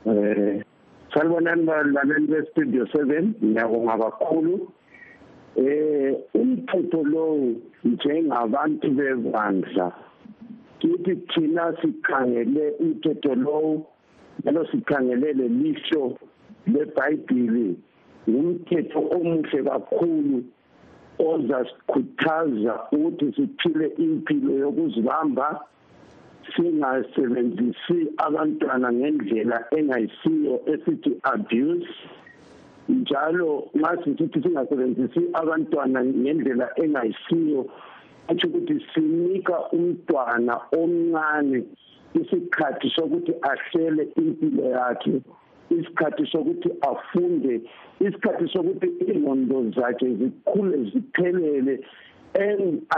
Eh 0.06 0.49
salibonani 1.14 1.64
balaleli 1.64 2.26
bestudio 2.26 2.84
7 2.84 3.44
ngiyabonga 3.44 3.98
kakhulu. 3.98 4.68
Eh 5.56 6.14
umthetho 6.34 7.02
lo 7.04 7.26
njengabantu 7.84 8.90
bebandla 8.90 9.92
kithi 10.78 11.16
thina 11.30 11.74
sikhangele 11.82 12.74
umthetho 12.80 13.34
lo 13.34 13.86
njalo 14.38 14.66
sikhangelele 14.70 15.48
lisho 15.48 16.18
lebhayibhili 16.66 17.76
ngumthetho 18.28 19.00
omuhle 19.16 19.62
kakhulu 19.62 20.44
ozasikhuthaza 21.18 22.74
ukuthi 22.92 23.32
siphile 23.36 23.86
impilo 23.98 24.52
yokuzibamba 24.62 25.60
singasebenzisi 26.54 27.98
abantwana 28.26 28.88
ngendlela 28.92 29.58
engayisiyo 29.76 30.54
esithi 30.72 31.12
abuse 31.32 31.92
njalo 32.88 33.50
nxa 33.74 33.92
sisithi 34.02 34.38
singasebenzisi 34.42 35.20
abantwana 35.40 36.00
ngendlela 36.04 36.66
engayisiyo 36.82 37.62
atsho 38.28 38.46
ukuthi 38.48 38.76
sinika 38.94 39.56
umntwana 39.76 40.54
omncane 40.80 41.60
isikhathi 42.20 42.88
sokuthi 42.96 43.32
ahlele 43.50 44.02
impilo 44.22 44.64
yakhe 44.76 45.14
isikhathi 45.70 46.26
sokuthi 46.32 46.70
afunde 46.90 47.60
isikhathi 48.00 48.48
sokuthi 48.52 48.88
ingqondo 49.12 49.70
zakhe 49.76 50.06
zikhule 50.18 50.76
ziphelele 50.90 51.74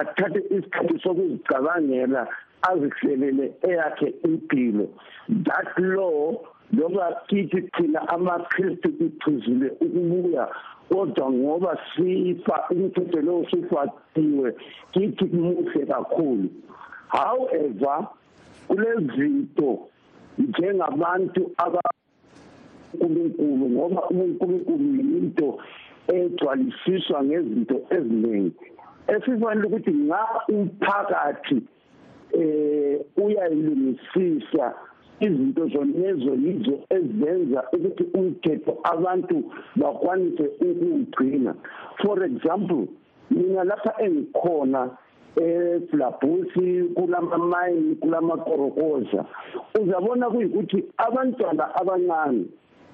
athathe 0.00 0.40
isikhathi 0.56 0.94
sokuzicabangela 1.02 2.28
azihlelele 2.62 3.52
eyakhe 3.62 4.14
impilo. 4.24 4.88
That 5.28 5.72
law 5.78 6.40
loba 6.72 7.20
kithi 7.28 7.62
thina 7.76 8.08
amakristu 8.08 8.88
ichuzile 8.88 9.70
ukubuya 9.80 10.48
kodwa 10.88 11.32
ngoba 11.32 11.78
sifa 11.96 12.64
umthetho 12.70 13.20
lowo 13.20 13.46
sifakiwe 13.50 14.54
kithi 14.92 15.24
muhle 15.24 15.86
kakhulu. 15.86 16.48
However 17.08 18.08
kulezinto 18.68 19.88
njengabantu 20.38 21.50
aba 21.56 21.80
uNkulunkulu 23.00 23.68
ngoba 23.70 24.08
uNkulunkulu 24.10 24.96
yinto 24.96 25.58
egcwalisiswa 26.08 27.24
ngezinto 27.24 27.76
eziningi 27.90 28.52
esifanele 29.08 29.66
ukuthi 29.66 29.92
nga 30.04 30.22
umphakathi 30.48 31.58
eh 32.40 33.00
uyayilungisisa 33.16 34.74
izinto 35.20 35.66
zonezo 35.66 36.34
yizo 36.44 36.76
ezenza 36.90 37.64
ukuthi 37.72 38.04
umthetho 38.14 38.78
abantu 38.82 39.36
bakwanise 39.76 40.44
ukugcina 40.60 41.54
for 42.02 42.24
example 42.24 42.86
mina 43.30 43.64
lapha 43.64 43.92
engikhona 44.04 44.90
eFlabusi 45.36 46.84
kulamamayini 46.94 47.94
kulamakorokoza 47.94 49.24
uzabona 49.80 50.30
kuyikuthi 50.30 50.84
abantwana 50.96 51.74
abancane 51.74 52.44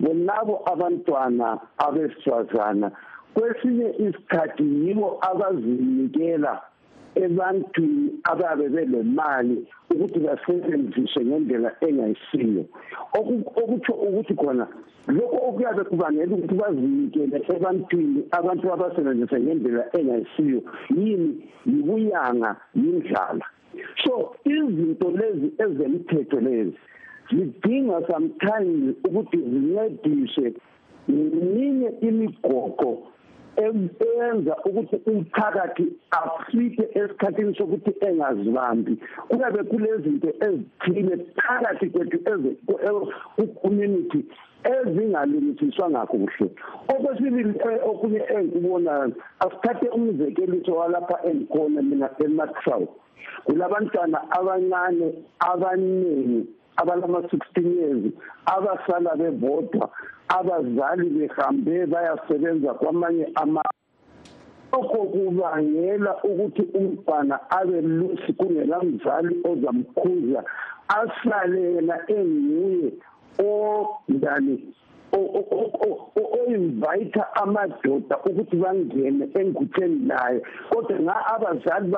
bonabo 0.00 0.62
abantwana 0.72 1.58
abesifazana. 1.78 2.90
Kwesinye 3.34 3.94
isikhathi 3.98 4.62
yibo 4.62 5.18
abazinikela 5.20 6.62
ebantwini 7.24 8.10
ababe 8.30 8.68
belemali 8.74 9.56
ukuthi 9.90 10.18
basebenziswe 10.26 11.20
ngendlela 11.24 11.70
engayisiyo. 11.86 12.64
Okutsho 13.60 13.92
ukuthi 14.06 14.34
khona 14.34 14.66
lokho 15.08 15.38
okuyabe 15.48 15.82
kubangela 15.90 16.32
ukuthi 16.36 16.54
bazinikele 16.54 17.38
ebantwini 17.54 18.20
abantu 18.38 18.64
abasebenzise 18.74 19.36
ngendlela 19.40 19.84
engayisiyo 19.98 20.60
yini? 20.96 21.30
Yibuyanga 21.66 22.50
yindlala. 22.74 23.46
So 24.02 24.12
izinto 24.44 25.08
lezi 25.18 25.48
ezemthetho 25.64 26.40
lezi 26.40 26.76
zidinga 27.30 27.96
sometimes 28.10 28.96
ukuthi 29.06 29.38
zincediswe 29.50 30.46
ngeminye 31.10 31.90
imigoqo 32.08 32.90
eyenza 33.64 34.56
ukuthi 34.68 34.96
umphakathi 35.10 35.86
afike 36.10 36.84
esikhathini 37.00 37.54
sokuthi 37.58 37.92
engazibambi. 38.06 38.92
Kuyabe 39.28 39.62
kulezinto 39.70 40.30
ezithile 40.46 41.14
phakathi 41.36 41.86
kwethu 41.92 42.18
ku-community 43.36 44.20
ezingalungisiswanga 44.64 46.06
kuhle 46.10 46.46
okwesibili 46.92 47.52
okunye 47.90 48.20
engikubonayo 48.34 49.12
asithathe 49.44 49.86
umzekeliso 49.96 50.72
walapha 50.80 51.16
engikhona 51.28 51.82
mina 51.82 52.08
emaxow 52.24 52.82
kulabantwana 53.44 54.18
abancane 54.38 55.08
abaningi 55.50 56.40
abalama-16 56.80 57.56
years 57.78 58.04
abasala 58.46 59.16
bebodwa. 59.16 59.90
Abazali 60.28 61.06
behambe 61.10 61.86
bayasebenza 61.86 62.74
kwamanye 62.74 63.26
ama 63.34 63.62
lokho 64.72 64.98
kubangela 65.12 66.12
ukuthi 66.24 66.62
umntwana 66.78 67.50
abe 67.50 67.80
lusi 67.80 68.32
kungela 68.32 68.82
mzali 68.82 69.34
ozamkhuza 69.50 70.44
ahlale 70.88 71.62
yena 71.74 71.96
enguye 72.16 72.92
onjani 73.48 74.74
o-invite 75.18 77.20
amadoda 77.42 78.18
ukuthi 78.24 78.56
bangene 78.56 79.28
engutheni 79.34 80.06
naye. 80.06 80.40
Kodwa 80.70 81.00
nga 81.00 81.26
abazali 81.34 81.92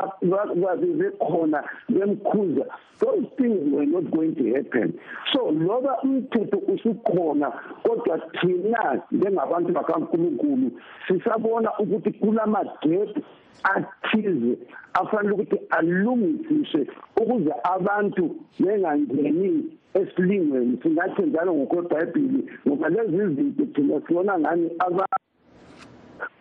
bekhona 0.98 1.62
bemkhuza 1.88 2.64
those 3.00 3.24
things 3.38 3.72
were 3.72 3.86
not 3.86 4.10
going 4.10 4.34
to 4.36 4.54
happen. 4.54 4.98
So 5.32 5.50
loba 5.50 6.02
umthetho 6.02 6.58
usukhona 6.58 7.52
kodwa 7.82 8.18
thina 8.40 9.02
njengabantu 9.10 9.72
bakankulunkulu 9.72 10.70
sisabona 11.08 11.78
ukuthi 11.78 12.10
kulamagebhu 12.10 13.22
athize 13.64 14.58
afanele 14.94 15.34
ukuthi 15.34 15.60
alungisiswe 15.70 16.86
ukuze 17.16 17.52
abantu 17.62 18.36
bengangeni 18.60 19.78
esilingweni 19.94 20.78
singathi 20.82 21.22
njalo 21.22 21.54
ngokwebhayibhili 21.54 22.50
ngoba 22.68 22.88
lezi 22.88 23.34
zinto 23.34 23.64
thina 23.64 24.00
sibona 24.06 24.38
ngani 24.38 24.70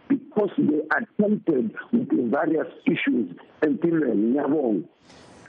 because 0.10 0.50
they 0.58 0.82
are 0.92 1.08
tempted 1.22 1.72
with 1.94 2.10
the 2.10 2.24
various 2.38 2.68
issues 2.86 3.28
empilweni. 3.62 4.32
Ngiyabonga. 4.32 4.84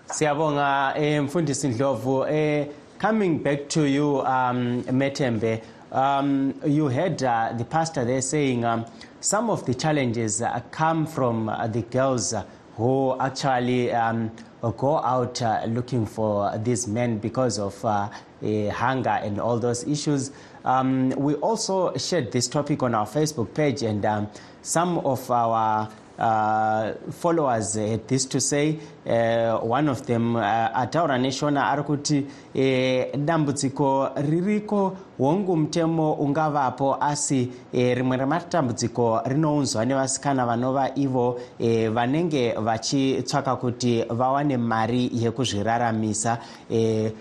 Siyabonga 0.06 0.94
um 0.98 1.24
mfundisi 1.24 1.68
ndlovu. 1.68 2.20
Um 2.20 2.66
coming 3.00 3.38
back 3.38 3.66
to 3.68 3.88
you 3.88 4.20
um, 4.20 4.82
metembe 4.92 5.62
um, 5.90 6.54
you 6.66 6.86
heard 6.88 7.22
uh, 7.22 7.50
the 7.56 7.64
pastor 7.64 8.04
there 8.04 8.20
saying 8.20 8.62
um, 8.62 8.84
some 9.20 9.48
of 9.48 9.64
the 9.64 9.74
challenges 9.74 10.42
uh, 10.42 10.60
come 10.70 11.06
from 11.06 11.48
uh, 11.48 11.66
the 11.66 11.80
girls 11.80 12.34
who 12.76 13.16
actually 13.18 13.90
um, 13.92 14.30
go 14.62 14.98
out 14.98 15.40
uh, 15.42 15.64
looking 15.66 16.06
for 16.06 16.56
these 16.58 16.86
men 16.86 17.18
because 17.18 17.58
of 17.58 17.82
uh, 17.84 18.08
uh, 18.42 18.70
hunger 18.70 19.10
and 19.22 19.40
all 19.40 19.58
those 19.58 19.84
issues. 19.84 20.30
Um, 20.64 21.10
we 21.10 21.34
also 21.36 21.96
shared 21.96 22.32
this 22.32 22.46
topic 22.48 22.82
on 22.82 22.94
our 22.94 23.06
Facebook 23.06 23.54
page, 23.54 23.82
and 23.82 24.04
um, 24.04 24.28
some 24.62 24.98
of 24.98 25.30
our 25.30 25.90
uh, 26.20 26.92
followers 27.10 27.74
had 27.74 28.06
this 28.06 28.26
to 28.26 28.40
say. 28.40 28.78
Uh, 29.06 29.58
one 29.58 29.88
of 29.88 30.06
them 30.06 30.36
uh, 30.36 30.68
ataura 30.74 31.18
neshona 31.18 31.70
ari 31.70 31.82
kuti 31.82 32.26
eh, 32.54 33.06
dambudziko 33.16 34.10
ririko 34.16 34.96
hongu 35.18 35.56
mutemo 35.56 36.12
ungavapo 36.12 36.96
asi 37.00 37.48
eh, 37.72 37.96
rimwe 37.96 38.16
rematambudziko 38.16 39.20
rinounzwa 39.24 39.84
nevasikana 39.84 40.46
vanova 40.46 40.90
ivo 40.94 41.40
eh, 41.58 41.90
vanenge 41.92 42.52
vachitsvaka 42.52 43.56
kuti 43.56 44.04
vawane 44.08 44.56
mari 44.56 45.10
yekuzviraramisa 45.14 46.38
eh, 46.70 47.12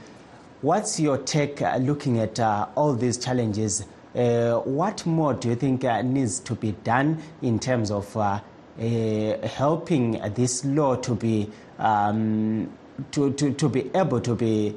what's 0.63 0.99
your 0.99 1.17
take 1.25 1.61
uh, 1.61 1.77
looking 1.77 2.19
at 2.19 2.39
uh, 2.39 2.65
all 2.75 2.93
these 2.97 3.17
challenges 3.17 3.85
uh, 4.15 4.59
what 4.65 5.05
more 5.05 5.33
do 5.33 5.49
you 5.49 5.55
think 5.55 5.83
uh, 5.83 6.01
needs 6.01 6.39
to 6.39 6.53
be 6.55 6.73
done 6.83 7.17
in 7.41 7.57
terms 7.59 7.91
of 7.91 8.15
uh, 8.17 8.39
helping 8.79 10.19
this 10.35 10.63
law 10.65 10.95
to 10.95 11.15
be 11.15 11.49
um, 11.79 12.69
to, 13.11 13.31
to, 13.33 13.53
to 13.53 13.69
be 13.69 13.89
able 13.95 14.19
to 14.21 14.35
be 14.35 14.75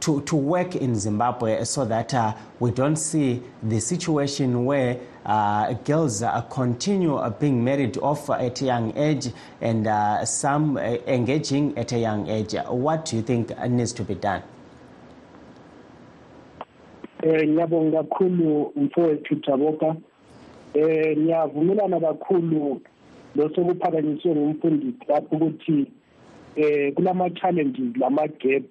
to, 0.00 0.20
to 0.22 0.36
work 0.36 0.74
in 0.74 0.96
Zimbabwe 0.96 1.62
so 1.64 1.84
that 1.84 2.12
uh, 2.12 2.34
we 2.58 2.70
don't 2.70 2.96
see 2.96 3.42
the 3.62 3.80
situation 3.80 4.64
where 4.64 4.98
uh, 5.24 5.72
girls 5.84 6.22
uh, 6.22 6.40
continue 6.42 7.16
uh, 7.16 7.30
being 7.30 7.62
married 7.62 7.96
off 7.98 8.28
at 8.30 8.60
a 8.62 8.64
young 8.64 8.96
age 8.96 9.28
and 9.60 9.86
uh, 9.86 10.24
some 10.24 10.76
uh, 10.76 10.80
engaging 11.06 11.76
at 11.78 11.92
a 11.92 11.98
young 11.98 12.28
age. 12.28 12.54
What 12.68 13.04
do 13.06 13.16
you 13.16 13.22
think 13.22 13.56
needs 13.68 13.92
to 13.94 14.02
be 14.02 14.14
done? 14.14 14.42
eh 20.74 21.14
losokuphakanyiswe 23.36 24.34
ngumfundisi 24.34 25.04
lapho 25.08 25.36
ukuthi 25.36 25.86
eh 26.56 26.94
kulama 26.94 27.30
challenges 27.30 27.96
lama 27.96 28.26
gap 28.26 28.62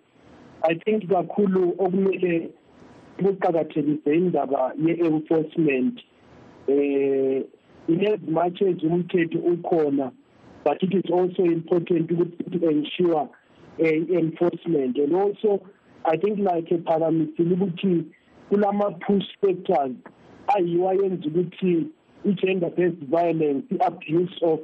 i 0.62 0.76
think 0.76 1.08
kakhulu 1.10 1.76
okumele 1.78 2.50
kuqakathekise 3.18 4.16
indaba 4.16 4.74
ye-enforcement. 4.78 6.00
Eh 6.68 7.44
in 7.88 8.02
as 8.08 8.20
much 8.28 8.62
as 8.62 8.82
umthetho 8.84 9.40
ukhona 9.40 10.12
but 10.64 10.82
it 10.82 10.94
is 10.94 11.12
also 11.12 11.44
important 11.44 12.10
ukuthi 12.10 12.60
to 12.60 12.70
ensure 12.70 13.30
uh, 13.80 14.18
enforcement. 14.20 14.98
And 14.98 15.14
also 15.14 15.62
i 16.06 16.18
think 16.18 16.40
like 16.40 16.70
ephakamisile 16.70 17.54
ukuthi 17.54 18.06
kulama-push 18.50 19.26
factors 19.42 19.96
ayiwo 20.48 20.90
ayenza 20.90 21.28
ukuthi 21.28 21.88
i-gender 22.26 22.70
based 22.70 23.04
violence 23.10 23.66
i-abuse 23.72 24.40
of 24.42 24.60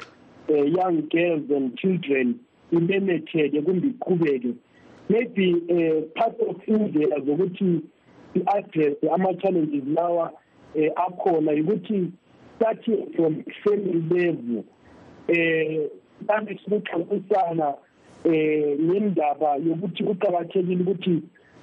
uh, 0.49 0.63
young 0.63 1.07
girls 1.09 1.49
and 1.49 1.77
children 1.77 2.39
imemetheke 2.71 3.61
kumbe 3.61 3.87
iqhubeke. 3.87 4.55
Maybe 5.09 5.53
uh, 5.69 6.01
part 6.15 6.39
of 6.39 6.55
indlela 6.67 7.19
zokuthi 7.19 7.81
i-address 8.35 8.95
ama-challenges 9.13 9.83
lawa 9.95 10.31
um 10.75 10.89
akhona 10.95 11.51
ukuthi 11.51 12.11
starting 12.55 13.13
from 13.15 13.43
family 13.63 14.01
level 14.09 14.63
um 15.29 15.89
mhlawumbe 16.21 16.59
sikuxoxisana 16.63 17.75
um 18.25 18.31
ngendaba 18.87 19.55
yokuthi 19.55 20.03
kuqakathekile 20.03 20.83
ukuthi 20.83 21.21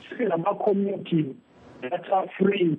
sibe 0.09 0.25
nama-community 0.29 1.35
that 1.81 2.13
are 2.13 2.29
free 2.39 2.77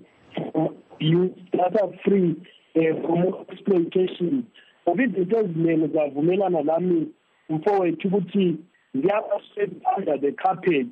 from 0.52 0.76
youth 1.00 1.38
that 1.52 1.82
are 1.82 1.94
free 2.04 2.36
uh, 2.80 3.02
from 3.06 3.22
exploitation. 3.50 4.44
Ngoba 4.88 5.04
izinto 5.04 5.40
eziningi 5.40 5.88
zavumelana 5.94 6.62
lami 6.62 7.08
mfowethu 7.50 8.08
ukuthi 8.08 8.56
ziyaba-swept 8.96 9.84
under 9.98 10.18
the 10.22 10.32
carpet. 10.32 10.88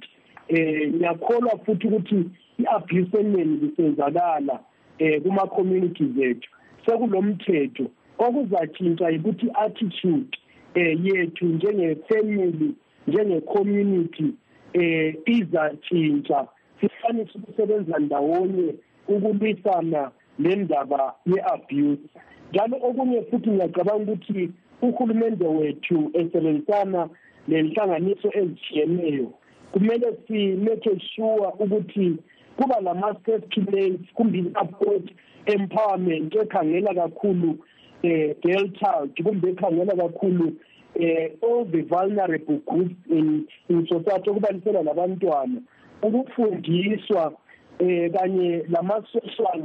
Eh 0.48 0.94
ngiyakholwa 0.94 1.60
futhi 1.66 1.88
ukuthi 1.88 2.26
i-abuse 2.60 3.20
eningi 3.20 3.68
zisenzakala 3.68 4.60
eh 5.00 5.22
kuma-communities 5.22 6.18
ethu. 6.18 6.50
Sekulomthetho 6.86 7.86
okuzatshintsha 8.18 9.10
yikuthi 9.10 9.46
i-attitude 9.46 10.38
eh 10.76 11.06
yethu 11.06 11.46
njenge-family 11.46 12.72
njenge-community 13.08 14.34
eh 14.74 15.16
izatshintsha. 15.26 16.48
Sifanise 16.82 17.32
ukusebenza 17.36 18.00
ndawonye 18.00 18.76
ukulwisana 19.08 20.12
nendaba 20.40 21.16
ye-abuse. 21.26 22.08
Njalo 22.52 22.78
okunye 22.88 23.22
futhi 23.30 23.50
ngiyacabanga 23.50 24.12
ukuthi 24.12 24.52
uhulumende 24.82 25.48
wethu 25.48 26.12
esebenzisana 26.14 27.10
nenhlanganiso 27.48 28.30
ezitshiyeneyo 28.40 29.34
kumele 29.72 30.18
si-make 30.28 31.00
sure 31.00 31.48
ukuthi 31.60 32.18
kuba 32.58 32.80
lama-safety 32.82 33.62
nets 33.62 34.14
kumbe 34.14 34.38
i-support 34.40 35.06
empowerment 35.46 36.36
ekhangela 36.36 36.94
kakhulu 36.94 37.50
um 38.04 38.34
girl 38.42 38.70
child 38.80 39.24
kumbe 39.24 39.50
ekhangela 39.50 39.96
kakhulu 39.96 40.46
um 40.46 41.30
all 41.42 41.66
the 41.72 41.82
vulnerable 41.82 42.60
groups 42.66 42.96
in, 43.10 43.48
in 43.70 43.88
society 43.88 44.30
okubalisela 44.30 44.84
labantwana 44.84 45.62
ukufundiswa 46.02 47.34
um 47.80 48.10
kanye 48.10 48.64
lama-social 48.70 49.62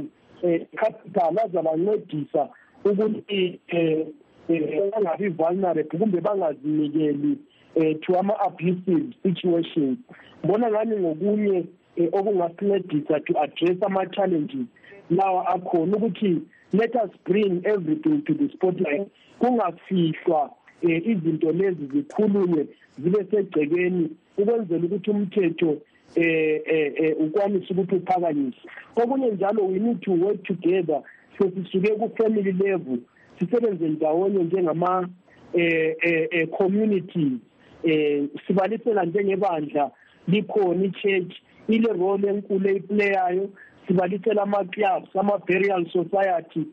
capital 0.75 1.39
azabancedisa 1.39 2.49
ukuthi 2.85 3.59
um 3.73 4.91
bangabi 4.91 5.29
vulnerable 5.29 5.99
kumbe 5.99 6.21
bangazinikeli 6.21 7.37
um 7.75 7.99
to 8.01 8.19
ama-abusive 8.19 9.13
situations. 9.23 9.97
Ngibona 10.43 10.71
ngani 10.71 10.95
ngokunye 10.97 11.65
um 11.97 12.07
okungasincedisa 12.11 13.19
to 13.25 13.39
address 13.39 13.83
ama-challenges 13.83 14.67
lawa 15.09 15.47
akhona 15.47 15.97
ukuthi 15.97 16.41
let 16.73 16.95
us 16.95 17.11
bring 17.25 17.61
everything 17.65 18.21
to 18.25 18.33
the 18.33 18.49
spotlight. 18.53 19.07
Kungafihlwa 19.39 20.51
um 20.83 20.89
izinto 20.89 21.51
lezi 21.51 21.85
zikhulunywe 21.93 22.67
zibe 22.97 23.25
segcekeni 23.31 24.09
ukwenzela 24.37 24.85
ukuthi 24.85 25.11
umthetho 25.11 25.77
eh 26.15 26.61
eh 26.65 27.15
ukwanisa 27.19 27.73
ukuthi 27.73 27.95
uphakanyiswe 27.95 28.71
okunye 28.95 29.31
njalo 29.31 29.65
we 29.65 29.79
need 29.79 30.01
to 30.01 30.11
work 30.11 30.43
together. 30.43 31.01
Sesisuke 31.37 31.95
ku-family 31.95 32.51
level 32.51 32.99
sisebenze 33.39 33.87
ndawonye 33.87 34.43
njengama 34.43 35.09
eh 35.53 35.95
eh 36.01 36.47
communities. 36.47 37.39
Eh 37.83 38.23
sibalisela 38.47 39.05
njengebandla 39.05 39.91
likhona 40.27 40.85
i-church 40.85 41.33
ile 41.67 41.93
role 41.93 42.27
enkulu 42.27 42.69
eyiplayayo. 42.69 43.49
Sibalisela 43.87 44.41
ama-clubs 44.41 45.15
ama-burial 45.15 45.85
society 45.91 46.63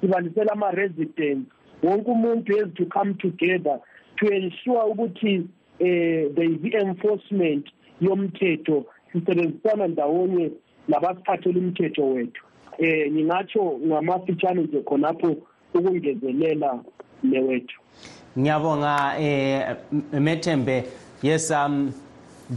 sibalisela 0.00 0.52
ama-residents. 0.52 1.50
Wonke 1.82 2.10
umuntu 2.10 2.58
has 2.58 2.74
to 2.74 2.86
come 2.86 3.14
together 3.14 3.80
to 4.16 4.26
ensure 4.26 4.84
ukuthi 4.92 5.46
eh 5.80 6.28
there 6.34 6.50
is 6.50 6.74
enforcement 6.74 7.66
yomthetho 8.00 8.84
sisebenzisana 9.12 9.88
ndawonye 9.88 10.50
nabasiphathela 10.88 11.58
umthetho 11.58 12.10
wethu. 12.10 12.42
Eh 12.78 13.12
ngingatsho 13.12 13.78
ngamafitshane 13.86 14.62
nje 14.62 14.80
khonapho 14.80 15.36
ukungezelela 15.74 16.78
newethu. 17.24 17.80
Ngiyabonga 18.38 19.18
eh 19.18 19.76
methembe. 20.12 20.84
Yes 21.22 21.50
um 21.50 21.92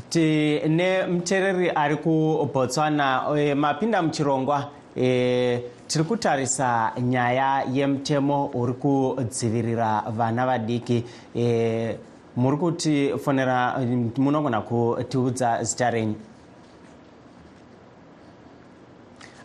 tine 0.10 1.06
muteereri 1.08 1.70
ari 1.70 1.96
kubotswana 1.96 3.24
eh, 3.38 3.58
mapinda 3.58 4.02
muchirongwa 4.02 4.70
eh, 4.96 5.62
tiri 5.88 6.04
kutarisa 6.04 6.92
nyaya 7.02 7.64
yemutemo 7.72 8.52
uri 8.54 8.74
kudzivirira 8.74 10.04
vana 10.18 10.46
vadiki 10.46 11.04
eh, 11.36 11.96
muri 12.36 12.58
kutifonera 12.58 13.78
munogona 14.18 14.62
kutiudza 14.62 15.64
zita 15.64 15.90
renyu. 15.92 16.16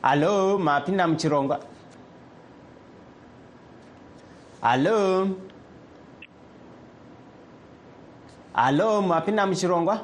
Halo 0.02 0.58
mapinda 0.58 1.06
muchirongwa 1.08 1.60
halo 4.62 5.28
halo 8.54 9.02
mapinda 9.02 9.46
muchirongwa 9.46 9.98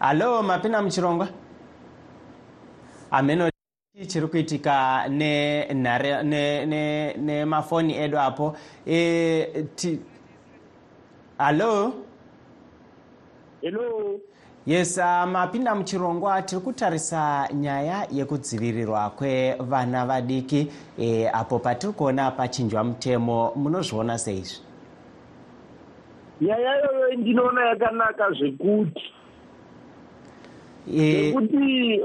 halo 0.00 0.42
mapinda 0.42 0.82
muchirongwa 0.82 1.28
ameno 3.10 3.51
chiri 4.00 4.26
kuitika 4.26 5.04
nemafoni 5.08 6.24
ne, 6.24 6.66
ne, 6.66 7.14
ne 7.14 7.44
mafoni 7.44 7.96
edu 7.96 8.18
apo. 8.18 8.56
E, 8.86 9.66
ti, 9.76 10.00
hallo 11.38 11.92
hello? 13.60 14.20
Yes 14.66 14.98
uh, 14.98 15.24
mapinda 15.28 15.74
muchirongwa 15.74 16.42
tiri 16.42 16.60
kutarisa 16.60 17.48
nyaya 17.54 18.06
yekudzivirirwa 18.12 19.10
kwevana 19.10 20.06
vadiki 20.06 20.68
e, 20.98 21.28
apo 21.28 21.58
patiri 21.58 21.92
kuona 21.92 22.30
pachinjwa 22.30 22.84
mutemo 22.84 23.52
munozviona 23.56 24.18
seizvi? 24.18 24.60
Nyaya 26.40 26.80
iyoyo 26.80 27.14
ndinoona 27.16 27.66
yakanaka 27.66 28.30
zvekuti 28.30 29.02
nekuti 30.86 32.00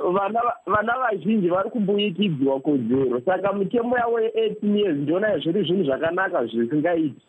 vana 0.65 0.97
vazhinji 0.97 1.49
vari 1.49 1.69
kumbuyikidzwa 1.69 2.59
kodzero 2.59 3.21
saka 3.25 3.53
mitemo 3.53 3.97
yavo 3.97 4.19
ye18 4.19 4.77
years 4.77 4.97
ndinoona 4.97 5.39
zviri 5.39 5.63
zvinhu 5.63 5.83
zvakanaka 5.83 6.45
zvisingaiti. 6.45 7.21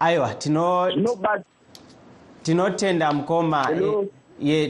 Aiwa 0.00 0.34
tinotenda 2.42 3.12
mukoma. 3.12 3.68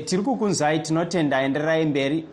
Tiri 0.05 0.23
kukunzwai 0.23 0.79
tinotenda 0.81 1.42
enderai 1.42 1.87
mberi. 1.87 2.25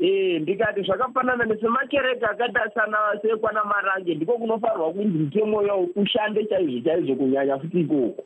Ee 0.00 0.38
ndikati 0.38 0.82
zvakafanana 0.82 1.44
nesemakereke 1.44 2.26
akaita 2.26 2.70
sana 2.74 2.98
sekwana 3.22 3.64
marange 3.64 4.14
ndiko 4.14 4.32
kunofanirwa 4.32 4.92
kunzi 4.92 5.18
mitemo 5.18 5.62
yawo 5.62 5.88
ushande 5.96 6.44
chaizvo 6.44 6.80
chaizvo 6.80 7.14
kunyanya 7.14 7.58
futi 7.58 7.80
ikoko 7.80 8.24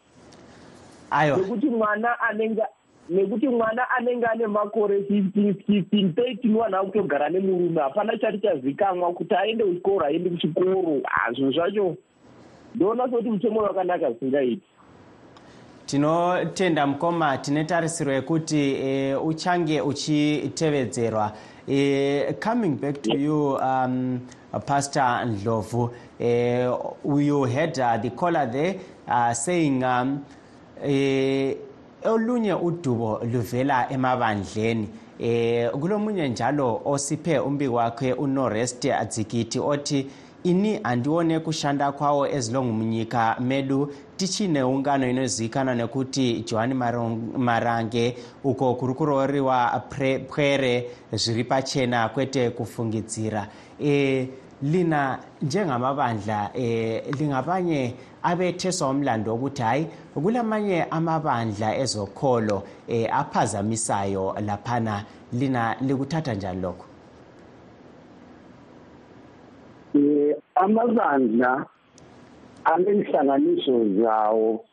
nekuti 1.36 1.66
mwana 1.66 2.20
anenge 2.20 2.62
nekuti 3.10 3.48
mwana 3.48 3.90
anenge 3.90 4.26
ane 4.26 4.46
makore 4.46 4.98
15 5.00 5.52
15 5.68 6.12
13 6.12 6.54
wanha 6.54 6.82
kutogara 6.82 7.28
nemurume 7.28 7.80
hapana 7.80 8.18
chati 8.18 8.38
chazikamwa 8.38 9.12
kuti 9.12 9.34
aende 9.34 9.64
kuchikoro 9.64 10.06
aende 10.06 10.30
kuchikoro. 10.30 11.00
Zvinhu 11.34 11.52
zvacho 11.52 11.96
ndoona 12.74 13.04
sekuti 13.10 13.30
mutemo 13.30 13.60
wakanaka 13.60 14.10
zvisingaiti. 14.10 14.62
Tinotenda 15.86 16.86
mukoma 16.86 17.38
tine 17.38 17.64
tarisiro 17.64 18.12
yekuti 18.12 18.74
e, 18.74 19.14
uchange 19.14 19.80
uchitevedzerwa. 19.80 21.32
E, 21.68 22.32
coming 22.44 22.76
back 22.80 23.02
to 23.02 23.16
you 23.16 23.54
um, 23.54 24.20
pastor 24.66 25.24
ndlovu 25.26 25.82
uh, 26.20 27.20
you 27.26 27.42
had 27.44 27.78
uh, 27.78 27.96
the 28.02 28.10
caller 28.10 28.46
there 28.52 28.80
uh, 29.06 29.32
saying 29.32 29.82
um, 29.84 30.24
eh, 30.84 31.56
olunye 32.04 32.54
udubo 32.54 33.20
luvela 33.32 33.90
emabandleni. 33.90 34.88
Eh 35.20 35.70
kulomunye 35.70 36.28
njalo 36.28 36.80
osiphe 36.84 37.38
umbiko 37.38 37.74
wakhe 37.74 38.12
unorest 38.12 38.84
adzikiti 38.84 39.58
othi 39.58 40.06
ini 40.44 40.80
andione 40.84 41.40
kushanda 41.40 41.92
kwawo 41.92 42.26
ezilongu 42.28 42.72
munyika 42.72 43.36
medu 43.40 43.92
tichine 44.16 44.62
ungano 44.62 45.10
inozivikanwa 45.10 45.74
nekuti 45.74 46.44
johani 46.46 46.74
marange 47.36 48.16
uko 48.44 48.74
kuri 48.74 48.94
kurooriwa 48.94 49.82
pwere 50.28 50.90
zviri 51.12 51.44
pachena 51.44 52.08
kwete 52.08 52.50
kufungidzira. 52.50 53.48
E, 53.84 54.28
lina 54.62 55.18
njengamabandla 55.42 56.50
e, 56.54 57.02
lingabanye 57.18 57.94
abetheswa 58.22 58.88
umlando 58.90 59.32
wokuthi 59.32 59.62
hhayi 59.62 59.86
kulamanye 60.14 60.84
amabandla 60.90 61.76
ezokholo 61.76 62.62
e, 62.88 63.06
aphazamisayo 63.06 64.34
laphana. 64.46 65.04
Lina 65.32 65.76
likuthatha 65.80 66.34
njani 66.34 66.60
lokho? 66.62 66.84
Um 69.94 70.34
amabandla 70.54 71.66
anenhlanganiso 72.64 74.02
zawo 74.02 74.64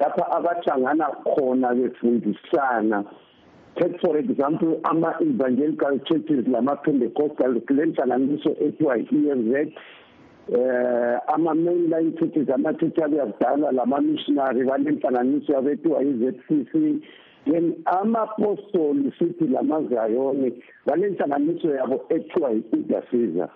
lapha 0.00 0.24
abahlangana 0.36 1.06
khona 1.24 1.74
befundisana. 1.74 3.04
Take 3.76 4.00
for 4.00 4.16
example 4.16 4.80
ama-evangelical 4.84 5.98
churches 6.06 6.46
lama-pentecostal 6.46 7.60
kule 7.66 7.86
nhlanganiso 7.86 8.50
ethiwa 8.66 8.98
i-ez 8.98 9.68
eh 10.48 11.18
ama-mainline 11.26 12.12
churches 12.18 12.50
ama-church 12.50 12.98
abeyakudala 12.98 13.72
lama-missionary 13.72 14.64
balenhlanganiso 14.64 15.52
yabethiwa 15.52 16.02
i-zcc 16.02 16.72
then 17.50 17.74
ama-apostoli 17.84 19.12
sithi 19.18 19.44
lamazayoni 19.44 20.62
balenhlanganiso 20.86 21.68
yabo 21.74 22.04
ethiwa 22.08 22.52
i-idasiza 22.52 23.48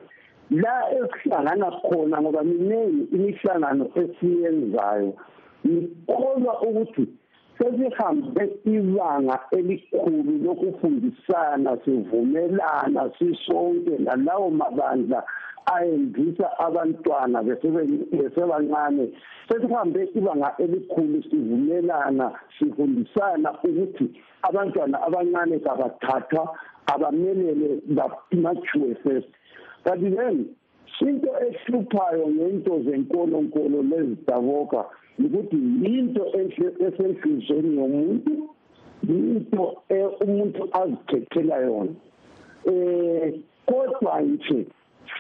la 0.51 0.75
esihlangana 0.99 1.71
khona 1.71 2.23
ngoba 2.23 2.45
miningi 2.45 3.15
imihlangano 3.17 3.91
esiyenzayo 3.95 5.15
ngikholwa 5.67 6.63
ukuthi 6.63 7.07
sesihambe 7.59 8.51
ibanga 8.65 9.39
elikhulu 9.51 10.33
lokufundisana 10.45 11.79
sivumelana 11.85 13.11
sisonke 13.19 13.99
lalawo 13.99 14.51
mabandla 14.51 15.23
ayendisa 15.75 16.59
abantwana 16.59 17.43
besebancane. 17.43 19.13
Sesihambe 19.49 20.09
ibanga 20.15 20.55
elikhulu 20.59 21.23
sivumelana 21.23 22.33
sifundisana 22.59 23.53
ukuthi 23.65 24.07
abantwana 24.43 25.03
abancane 25.03 25.59
kabathathwa 25.59 26.59
abamelele 26.87 27.83
bamature 27.97 28.95
first. 29.03 29.29
Kanti 29.85 30.11
then 30.11 30.49
into 31.01 31.29
ehluphayo 31.47 32.29
ngento 32.29 32.81
zenkolonkolo 32.83 33.83
lezidaboka 33.83 34.85
ukuthi 35.19 35.57
yinto 35.83 36.25
esenhlizweni 36.87 37.77
yomuntu 37.77 38.33
yinto 39.09 39.83
umuntu 40.25 40.69
azikhethela 40.81 41.57
yona. 41.57 41.95
Eh 42.67 43.35
kodwa 43.67 44.21
nje 44.21 44.67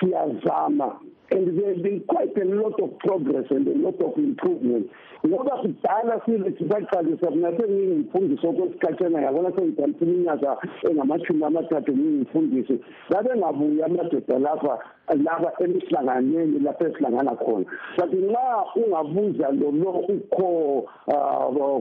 siyazama 0.00 1.00
and 1.30 1.58
there's 1.58 1.82
been 1.82 2.00
quite 2.08 2.36
a 2.40 2.44
lot 2.44 2.80
of 2.82 2.98
progress 2.98 3.44
and 3.50 3.68
a 3.68 3.78
lot 3.78 4.00
of 4.00 4.16
improvement 4.16 4.90
ngoba 5.26 5.56
kudala 5.62 6.20
sithi 6.24 6.64
saqalisa 6.68 7.30
mina 7.30 7.50
sengingumfundisi 7.56 8.46
okwesikhathana 8.46 9.22
yabona 9.22 9.50
sengidalisa 9.56 10.04
iminyaka 10.04 10.50
engamashumi 10.88 11.44
amathathu 11.44 11.92
ngingumfundisi 11.92 12.76
ngabe 13.10 13.30
ngabuya 13.36 13.86
amadoda 13.86 14.38
lapha 14.38 14.74
laba 15.16 15.52
emihlanganweni 15.60 16.58
lapho 16.58 16.86
esihlangana 16.86 17.34
khona. 17.36 17.64
But 17.96 18.12
nxa 18.12 18.64
ungabuza 18.76 19.48
lo 19.52 19.70
lo 19.70 19.90
ukho 20.08 20.86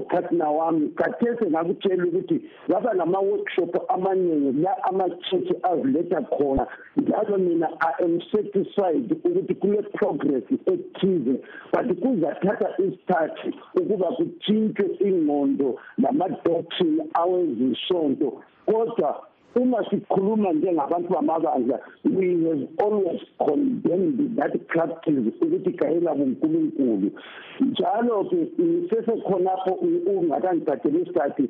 partner 0.10 0.48
wami 0.48 0.90
kathese 0.96 1.46
ngakutshela 1.50 2.06
ukuthi 2.06 2.42
ngaba 2.70 2.94
nama-workshop 2.94 3.76
amaningi 3.90 4.62
la 4.62 4.72
ama-church 4.84 5.52
aziletha 5.64 6.22
khona. 6.22 6.68
Njalo 6.98 7.38
mina 7.38 7.70
i 7.82 8.04
am 8.04 8.22
satisfied 8.32 9.12
ukuthi 9.24 9.56
kule 9.56 9.82
progress 9.94 10.44
ethize. 10.66 11.40
But 11.72 11.88
kuzathatha 12.00 12.70
isikhathi 13.28 13.80
ukuba 13.80 14.08
kutshintshwe 14.18 14.86
ingqondo 15.08 15.80
nama-doctrine 15.98 17.04
awezisonto 17.14 18.34
kodwa 18.66 19.27
uma 19.56 19.90
sikhuluma 19.90 20.54
njengabantu 20.54 21.14
bamabandla 21.14 21.80
we 22.06 22.28
have 22.44 22.68
always 22.84 23.22
condemned 23.38 24.36
that 24.36 24.54
practice 24.68 25.34
ukuthi 25.42 25.72
gayela 25.72 26.16
bunkulunkulu 26.16 27.12
njalo-ke 27.60 28.48
sesekhonapho 28.90 29.72
ungakangicatshela 29.72 31.00
isikhathi 31.00 31.50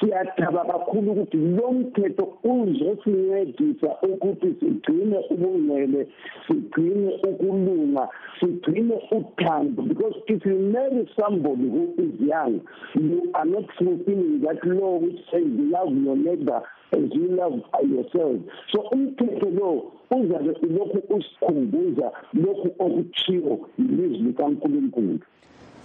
siyathaba 0.00 0.64
kakhulu 0.64 1.12
ukuthi 1.12 1.36
lo 1.36 1.72
mthetho 1.72 2.38
uzosincedisa 2.44 3.90
ukuthi 4.02 4.54
sigcine 4.60 5.18
ubungcwele 5.30 6.08
sigcine 6.46 7.20
ukulunga 7.28 8.08
sigcine 8.40 8.94
uthando 9.10 9.82
because 9.82 10.16
if 10.26 10.46
you 10.46 10.58
marry 10.58 11.08
somebody 11.20 11.68
who 11.68 11.94
is 11.98 12.20
young 12.20 12.60
you 12.94 13.30
are 13.34 13.50
not 13.50 13.66
fulfilling 13.78 14.40
that 14.40 14.64
law 14.64 14.98
which 14.98 15.20
says 15.30 15.46
love 15.46 15.92
your 16.04 16.16
neighbor. 16.16 16.62
As 16.92 17.14
you 17.14 17.36
love 17.36 17.60
yourself 17.94 18.40
so 18.72 18.80
umthetho 18.80 19.50
lo 19.50 19.92
uzabe 20.10 20.50
ulokhu 20.50 21.14
usikhumbuza 21.14 22.12
lokhu 22.34 22.68
okuchiwo 22.78 23.68
yilizwi 23.78 24.18
likankulunkulu 24.18 25.18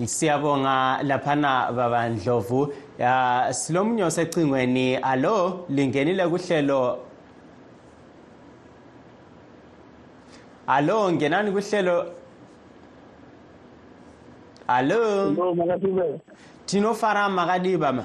siyabonga 0.05 1.03
laphana 1.03 1.71
baba 1.71 2.09
ndlovu. 2.09 2.73
Ya 2.99 3.47
silomunye 3.51 4.03
osecingweni 4.03 4.95
alo 4.95 5.65
lingenile 5.69 6.27
kuhlelo. 6.27 6.99
Alo 10.67 11.11
ngenani 11.11 11.51
kuhlelo. 11.51 12.05
Hallo 14.67 15.29
Hello, 15.29 15.55
makatibe. 15.55 16.21
tinofara 16.65 17.29
makadiba 17.29 17.93
ma. 17.93 18.03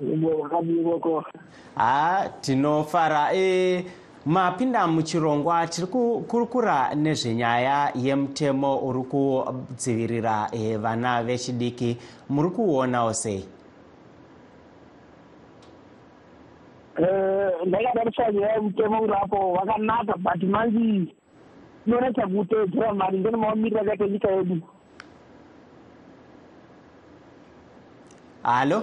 Ibo 0.00 0.38
makadibe 0.42 0.98
ko. 1.00 1.24
ha 1.76 2.28
tinofara. 2.40 3.32
E 3.34 3.84
mapinda 4.26 4.86
muchirongwa 4.86 5.66
tiri 5.66 5.86
kukurukura 5.86 6.94
nezvenyaya 6.94 7.92
yemutemo 7.94 8.78
uri 8.78 9.02
kudzivirira 9.02 10.48
e, 10.52 10.76
vana 10.76 11.22
vechidiki. 11.22 11.96
Muri 12.28 12.50
kuonawo 12.50 13.12
sei 13.12 13.44
Eh, 16.98 17.52
ndakadarisha 17.66 18.32
nyaya 18.32 18.60
mutemo 18.60 19.00
urapo 19.02 19.52
wakanaka 19.52 20.16
but 20.16 20.42
manje 20.42 21.12
inonetsa 21.86 22.26
kuteedzera 22.26 22.94
mari. 22.94 23.18
Ndine 23.18 23.36
mamiriro 23.36 23.80
akaita 23.80 24.06
nyika 24.08 24.28
yedu. 24.30 24.60
Hallo 28.42 28.82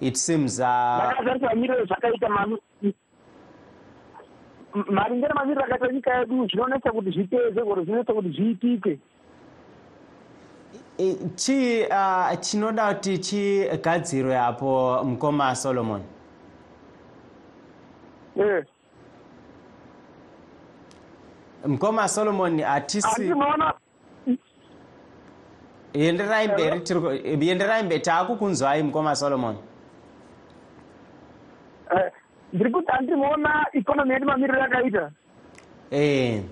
it 0.00 0.16
seems 0.16 0.60
uh, 0.60 0.66
ndakatarisa 0.66 1.46
mamiriro 1.46 1.84
zvakaita 1.84 2.28
maringe 4.90 5.28
nemamiriro 5.28 5.64
akaita 5.64 5.92
nyika 5.92 6.14
yedu 6.18 6.48
zvinonetsa 6.48 6.92
kuti 6.92 7.10
zviteedze 7.10 7.60
or 7.60 7.84
zvinonetsa 7.84 8.12
kuti 8.12 8.28
zviitike. 8.28 8.98
E, 10.98 11.16
chii 11.36 11.82
uh, 11.86 12.40
chinoda 12.40 12.94
kuti 12.94 13.18
chigadzirwe 13.18 14.38
apo 14.38 15.00
mukoma 15.04 15.54
solomon? 15.54 16.02
Eh, 18.36 18.64
mukoma 21.66 22.08
solomon 22.08 22.60
hatisi 22.60 23.32
enderai 25.92 26.48
mberi 26.48 26.80
tiri 26.80 27.48
enderai 27.48 27.82
mberi 27.82 28.00
taakukunzwai 28.00 28.82
mukoma 28.82 29.16
solomon. 29.16 29.54
eh, 29.54 29.73
ndiri 32.52 32.70
kuti 32.70 32.92
handinoona 32.92 33.66
ikonomi 33.72 34.12
yedu 34.12 34.26
mamiriro 34.26 34.62
akaita 34.62 35.10
eh. 35.90 36.42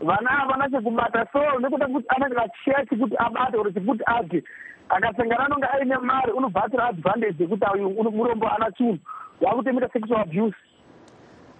Vana 0.00 0.30
havana 0.30 0.70
chekubata 0.70 1.26
so 1.32 1.58
nekuda 1.60 1.86
kuti 1.86 2.06
anenge 2.08 2.36
achiya 2.40 2.86
chekuti 2.86 3.16
abate 3.18 3.56
or 3.56 3.72
chekuti 3.72 4.02
ati 4.06 4.42
akasangana 4.88 5.44
anonge 5.46 5.66
aine 5.66 5.96
mari 5.98 6.32
unobvatsira 6.32 6.84
advantage 6.88 7.42
yekuti 7.42 7.64
unu- 7.64 8.10
murombo 8.10 8.48
ana 8.48 8.70
chinhu 8.72 8.98
wakutomuita 9.40 9.88
sexual 9.92 10.20
abuse. 10.20 10.56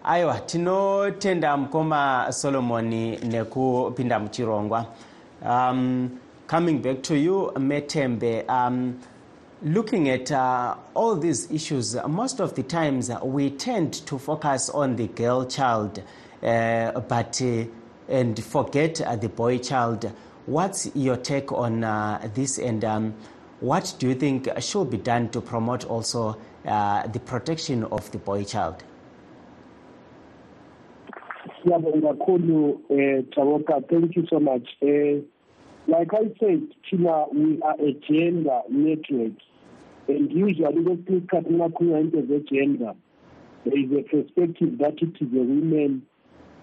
Aiwa 0.04 0.40
tinotenda 0.40 1.56
mukoma 1.56 2.26
solomoni 2.32 3.16
nekupinda 3.16 4.18
muchirongwa. 4.18 4.86
Um, 5.42 6.10
coming 6.46 6.78
back 6.82 7.02
to 7.02 7.14
you 7.16 7.52
metembe 7.58 8.44
um, 8.48 8.94
looking 9.62 10.08
at 10.08 10.30
uh, 10.30 10.76
all 10.94 11.16
these 11.16 11.50
issues 11.50 11.96
most 12.06 12.40
of 12.40 12.54
the 12.54 12.62
times 12.62 13.08
uh, 13.08 13.18
we 13.22 13.50
tend 13.50 13.92
to 13.92 14.18
focus 14.18 14.68
on 14.70 14.96
the 14.96 15.06
girl 15.08 15.46
child 15.46 16.02
uh, 16.44 17.00
but 17.00 17.40
uh, 17.40 17.64
and 18.08 18.42
forget 18.44 19.00
uh, 19.00 19.16
the 19.16 19.30
boy 19.30 19.56
child. 19.56 20.12
What's 20.44 20.94
your 20.94 21.16
take 21.16 21.50
on 21.52 21.84
uh, 21.84 22.28
this? 22.34 22.58
And 22.58 22.84
um, 22.84 23.14
what 23.60 23.94
do 23.98 24.08
you 24.08 24.14
think 24.14 24.48
should 24.60 24.90
be 24.90 24.98
done 24.98 25.30
to 25.30 25.40
promote 25.40 25.86
also 25.86 26.36
the 26.64 27.20
protection 27.24 27.84
of 27.84 28.10
the 28.12 28.18
boy 28.18 28.44
child? 28.44 28.84
Taboka 33.34 33.88
thank 33.88 34.16
you 34.16 34.26
so 34.28 34.38
much 34.38 34.68
um 34.82 35.22
like 35.86 36.12
i 36.14 36.30
said 36.40 36.62
thina 36.90 37.26
we 37.32 37.60
are 37.62 37.76
a 37.80 37.92
gender 38.08 38.60
network. 38.70 39.32
And 40.08 40.30
usually 40.32 40.82
kwesinye 40.84 41.18
isikhathi 41.18 41.50
ngingakhulunywa 41.50 42.00
into 42.00 42.26
ze-gender 42.26 42.94
there 43.64 43.78
is 43.78 43.90
a 43.92 44.02
perspective 44.02 44.78
that 44.78 45.02
it 45.02 45.16
is 45.20 45.32
a 45.32 45.44
women 45.54 46.02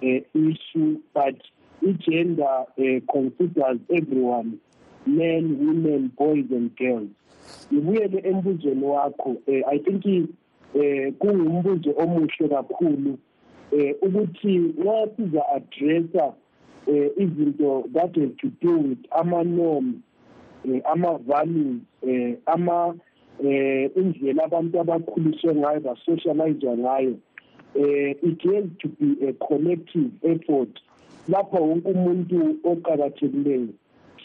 uh, 0.03 0.21
issue 0.33 0.99
but 1.13 1.35
i-gender 1.81 2.65
uh, 2.77 2.99
considers 3.11 3.79
everyone 3.89 4.59
men 5.05 5.57
women 5.59 6.11
boys 6.17 6.45
and 6.51 6.75
girls. 6.75 7.09
Ngibuyele 7.73 8.19
embuzweni 8.29 8.85
wakho 8.85 9.29
um 9.29 9.63
i 9.71 9.79
think 9.79 10.05
um 10.05 11.11
kungumbuzo 11.19 11.93
omuhle 11.97 12.47
kakhulu 12.49 13.17
eh 13.71 13.95
ukuthi 14.01 14.57
nxa 14.57 15.07
siza 15.15 15.49
addressa 15.55 16.25
eh 16.25 16.33
izinto 17.17 17.83
that 17.93 18.15
has 18.15 18.31
to 18.37 18.47
do 18.61 18.77
with 18.77 18.99
ama 19.11 19.43
norms 19.43 19.95
eh 20.65 20.81
ama 20.91 21.17
values 21.17 21.81
eh 22.07 22.37
ama 22.45 22.95
eh 23.43 23.89
indlela 23.95 24.43
abantu 24.43 24.79
abakhuliswe 24.79 25.55
ngayo 25.55 25.79
basocialize 25.79 26.67
ngayo. 26.77 27.15
Eh 27.75 28.15
it 28.23 28.41
has 28.43 28.65
to 28.79 28.87
be 28.87 29.27
a 29.27 29.33
collective 29.33 30.11
effort. 30.23 30.79
Lapha 31.29 31.59
wonke 31.59 31.89
umuntu 31.89 32.57
oqakathekileyo 32.63 33.67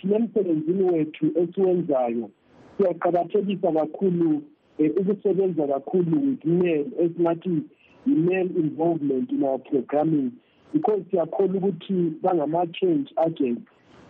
sinemsebenzini 0.01 0.83
wethu 0.83 1.27
esiwenzayo 1.35 2.31
siyaqakathekisa 2.77 3.73
kakhulu 3.73 4.43
eh, 4.79 4.93
ukusebenza 4.97 5.67
kakhulu 5.67 6.21
with 6.21 6.45
men 6.45 6.93
esingathi 7.01 7.63
male 8.07 8.51
involvement 8.57 9.31
in 9.33 9.43
our 9.43 9.59
programming. 9.59 10.31
Because 10.73 11.03
siyakholwa 11.11 11.57
ukuthi 11.57 12.13
bangama-change 12.23 13.13
agents 13.27 13.63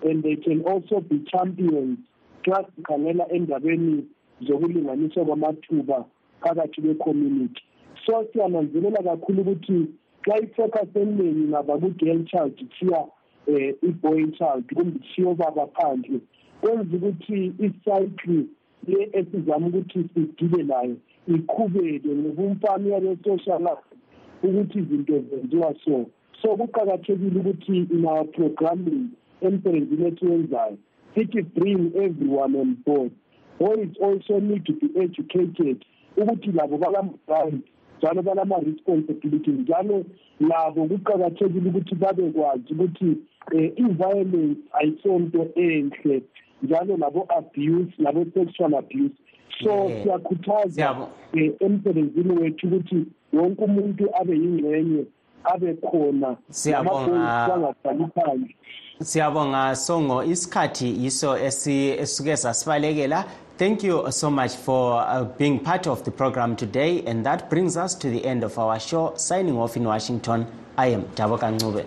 and 0.02 0.22
they 0.22 0.36
can 0.36 0.62
also 0.62 1.00
be 1.00 1.18
champions 1.30 1.98
xa 2.44 2.64
sikhangela 2.76 3.28
endabeni 3.32 4.04
zokulinganiswa 4.40 5.24
kwamathuba 5.24 6.04
phakathi 6.40 6.82
kwe-community. 6.82 7.62
So 8.06 8.26
siyananzelela 8.32 9.02
kakhulu 9.02 9.42
ukuthi 9.42 9.86
xa 10.24 10.38
ifocus 10.38 10.96
eningi 10.96 11.48
ngaba 11.48 11.78
ku-girl 11.78 12.24
child 12.24 12.54
kuthiya 12.58 13.00
um 13.46 13.72
i-boy 13.82 14.26
child 14.38 14.64
kumbe 14.74 14.98
kuthiya 14.98 15.28
obaba 15.28 15.66
phandle 15.66 16.20
kwenza 16.60 16.96
ukuthi 16.96 17.52
icycle 17.58 18.46
le 18.86 19.10
esizama 19.12 19.66
ukuthi 19.66 20.08
sidile 20.14 20.62
layo 20.62 20.96
iqhubeke 21.26 22.08
ngobumfana 22.08 22.88
yabe-socialize 22.88 23.94
ukuthi 24.42 24.78
izinto 24.78 25.18
zenziwa 25.30 25.74
so. 25.84 26.06
So 26.46 26.56
kuqakathekile 26.56 27.40
ukuthi 27.40 27.76
in 27.90 28.04
our 28.06 28.24
programming 28.24 29.08
emsebenzini 29.40 30.06
esiwenzayo 30.08 30.76
sithi 31.14 31.42
bring 31.42 31.92
everyone 31.96 32.58
on 32.60 32.76
board 32.86 33.10
boys 33.58 33.88
also 34.02 34.40
need 34.40 34.64
to 34.64 34.72
be 34.72 35.00
educated 35.00 35.84
ukuthi 36.16 36.52
labo 36.52 36.78
balama-right 36.78 37.64
njalo 38.02 38.22
balama-responsibility 38.22 39.50
njalo 39.50 40.04
labo 40.40 40.86
kuqakathekile 40.86 41.68
ukuthi 41.70 41.94
babekwazi 41.94 42.72
ukuthi 42.72 43.04
um 43.52 43.70
i-violence 43.76 44.60
ayisonto 44.72 45.48
enhle 45.54 46.22
njalo 46.62 46.96
labo-abuse 46.96 47.92
labo-sexual 47.98 48.74
abuse 48.74 49.14
so 49.62 49.70
Yeah. 49.88 50.02
siyakhuthaza 50.02 50.68
Siyabo- 50.68 51.08
um 51.34 51.52
emsebenzini 51.60 52.32
wethu 52.40 52.66
ukuthi 52.66 53.04
wonke 53.32 53.64
umuntu 53.64 54.04
abe 54.20 54.34
yingxenye 54.36 55.04
abe 55.44 55.74
khona 55.80 56.36
Siyabonga. 56.50 57.74
Phandle 58.14 58.54
siyabonga 59.00 59.76
songo. 59.76 60.24
Isikhathi 60.24 61.04
yiso 61.04 61.36
esisuke 61.38 62.36
sasibalekela. 62.36 63.24
Thank 63.58 63.84
you 63.84 64.10
so 64.10 64.30
much 64.30 64.54
for 64.54 65.00
uh, 65.00 65.24
being 65.24 65.58
part 65.58 65.86
of 65.86 66.04
the 66.04 66.10
program 66.10 66.56
today 66.56 67.02
and 67.06 67.24
that 67.24 67.48
brings 67.48 67.76
us 67.78 67.94
to 67.94 68.10
the 68.10 68.22
end 68.26 68.44
of 68.44 68.58
our 68.58 68.78
show. 68.78 69.14
Signing 69.16 69.56
off 69.56 69.78
in 69.78 69.84
washington 69.84 70.46
i 70.76 70.88
am 70.92 71.02
dabo 71.16 71.38
kancube 71.38 71.84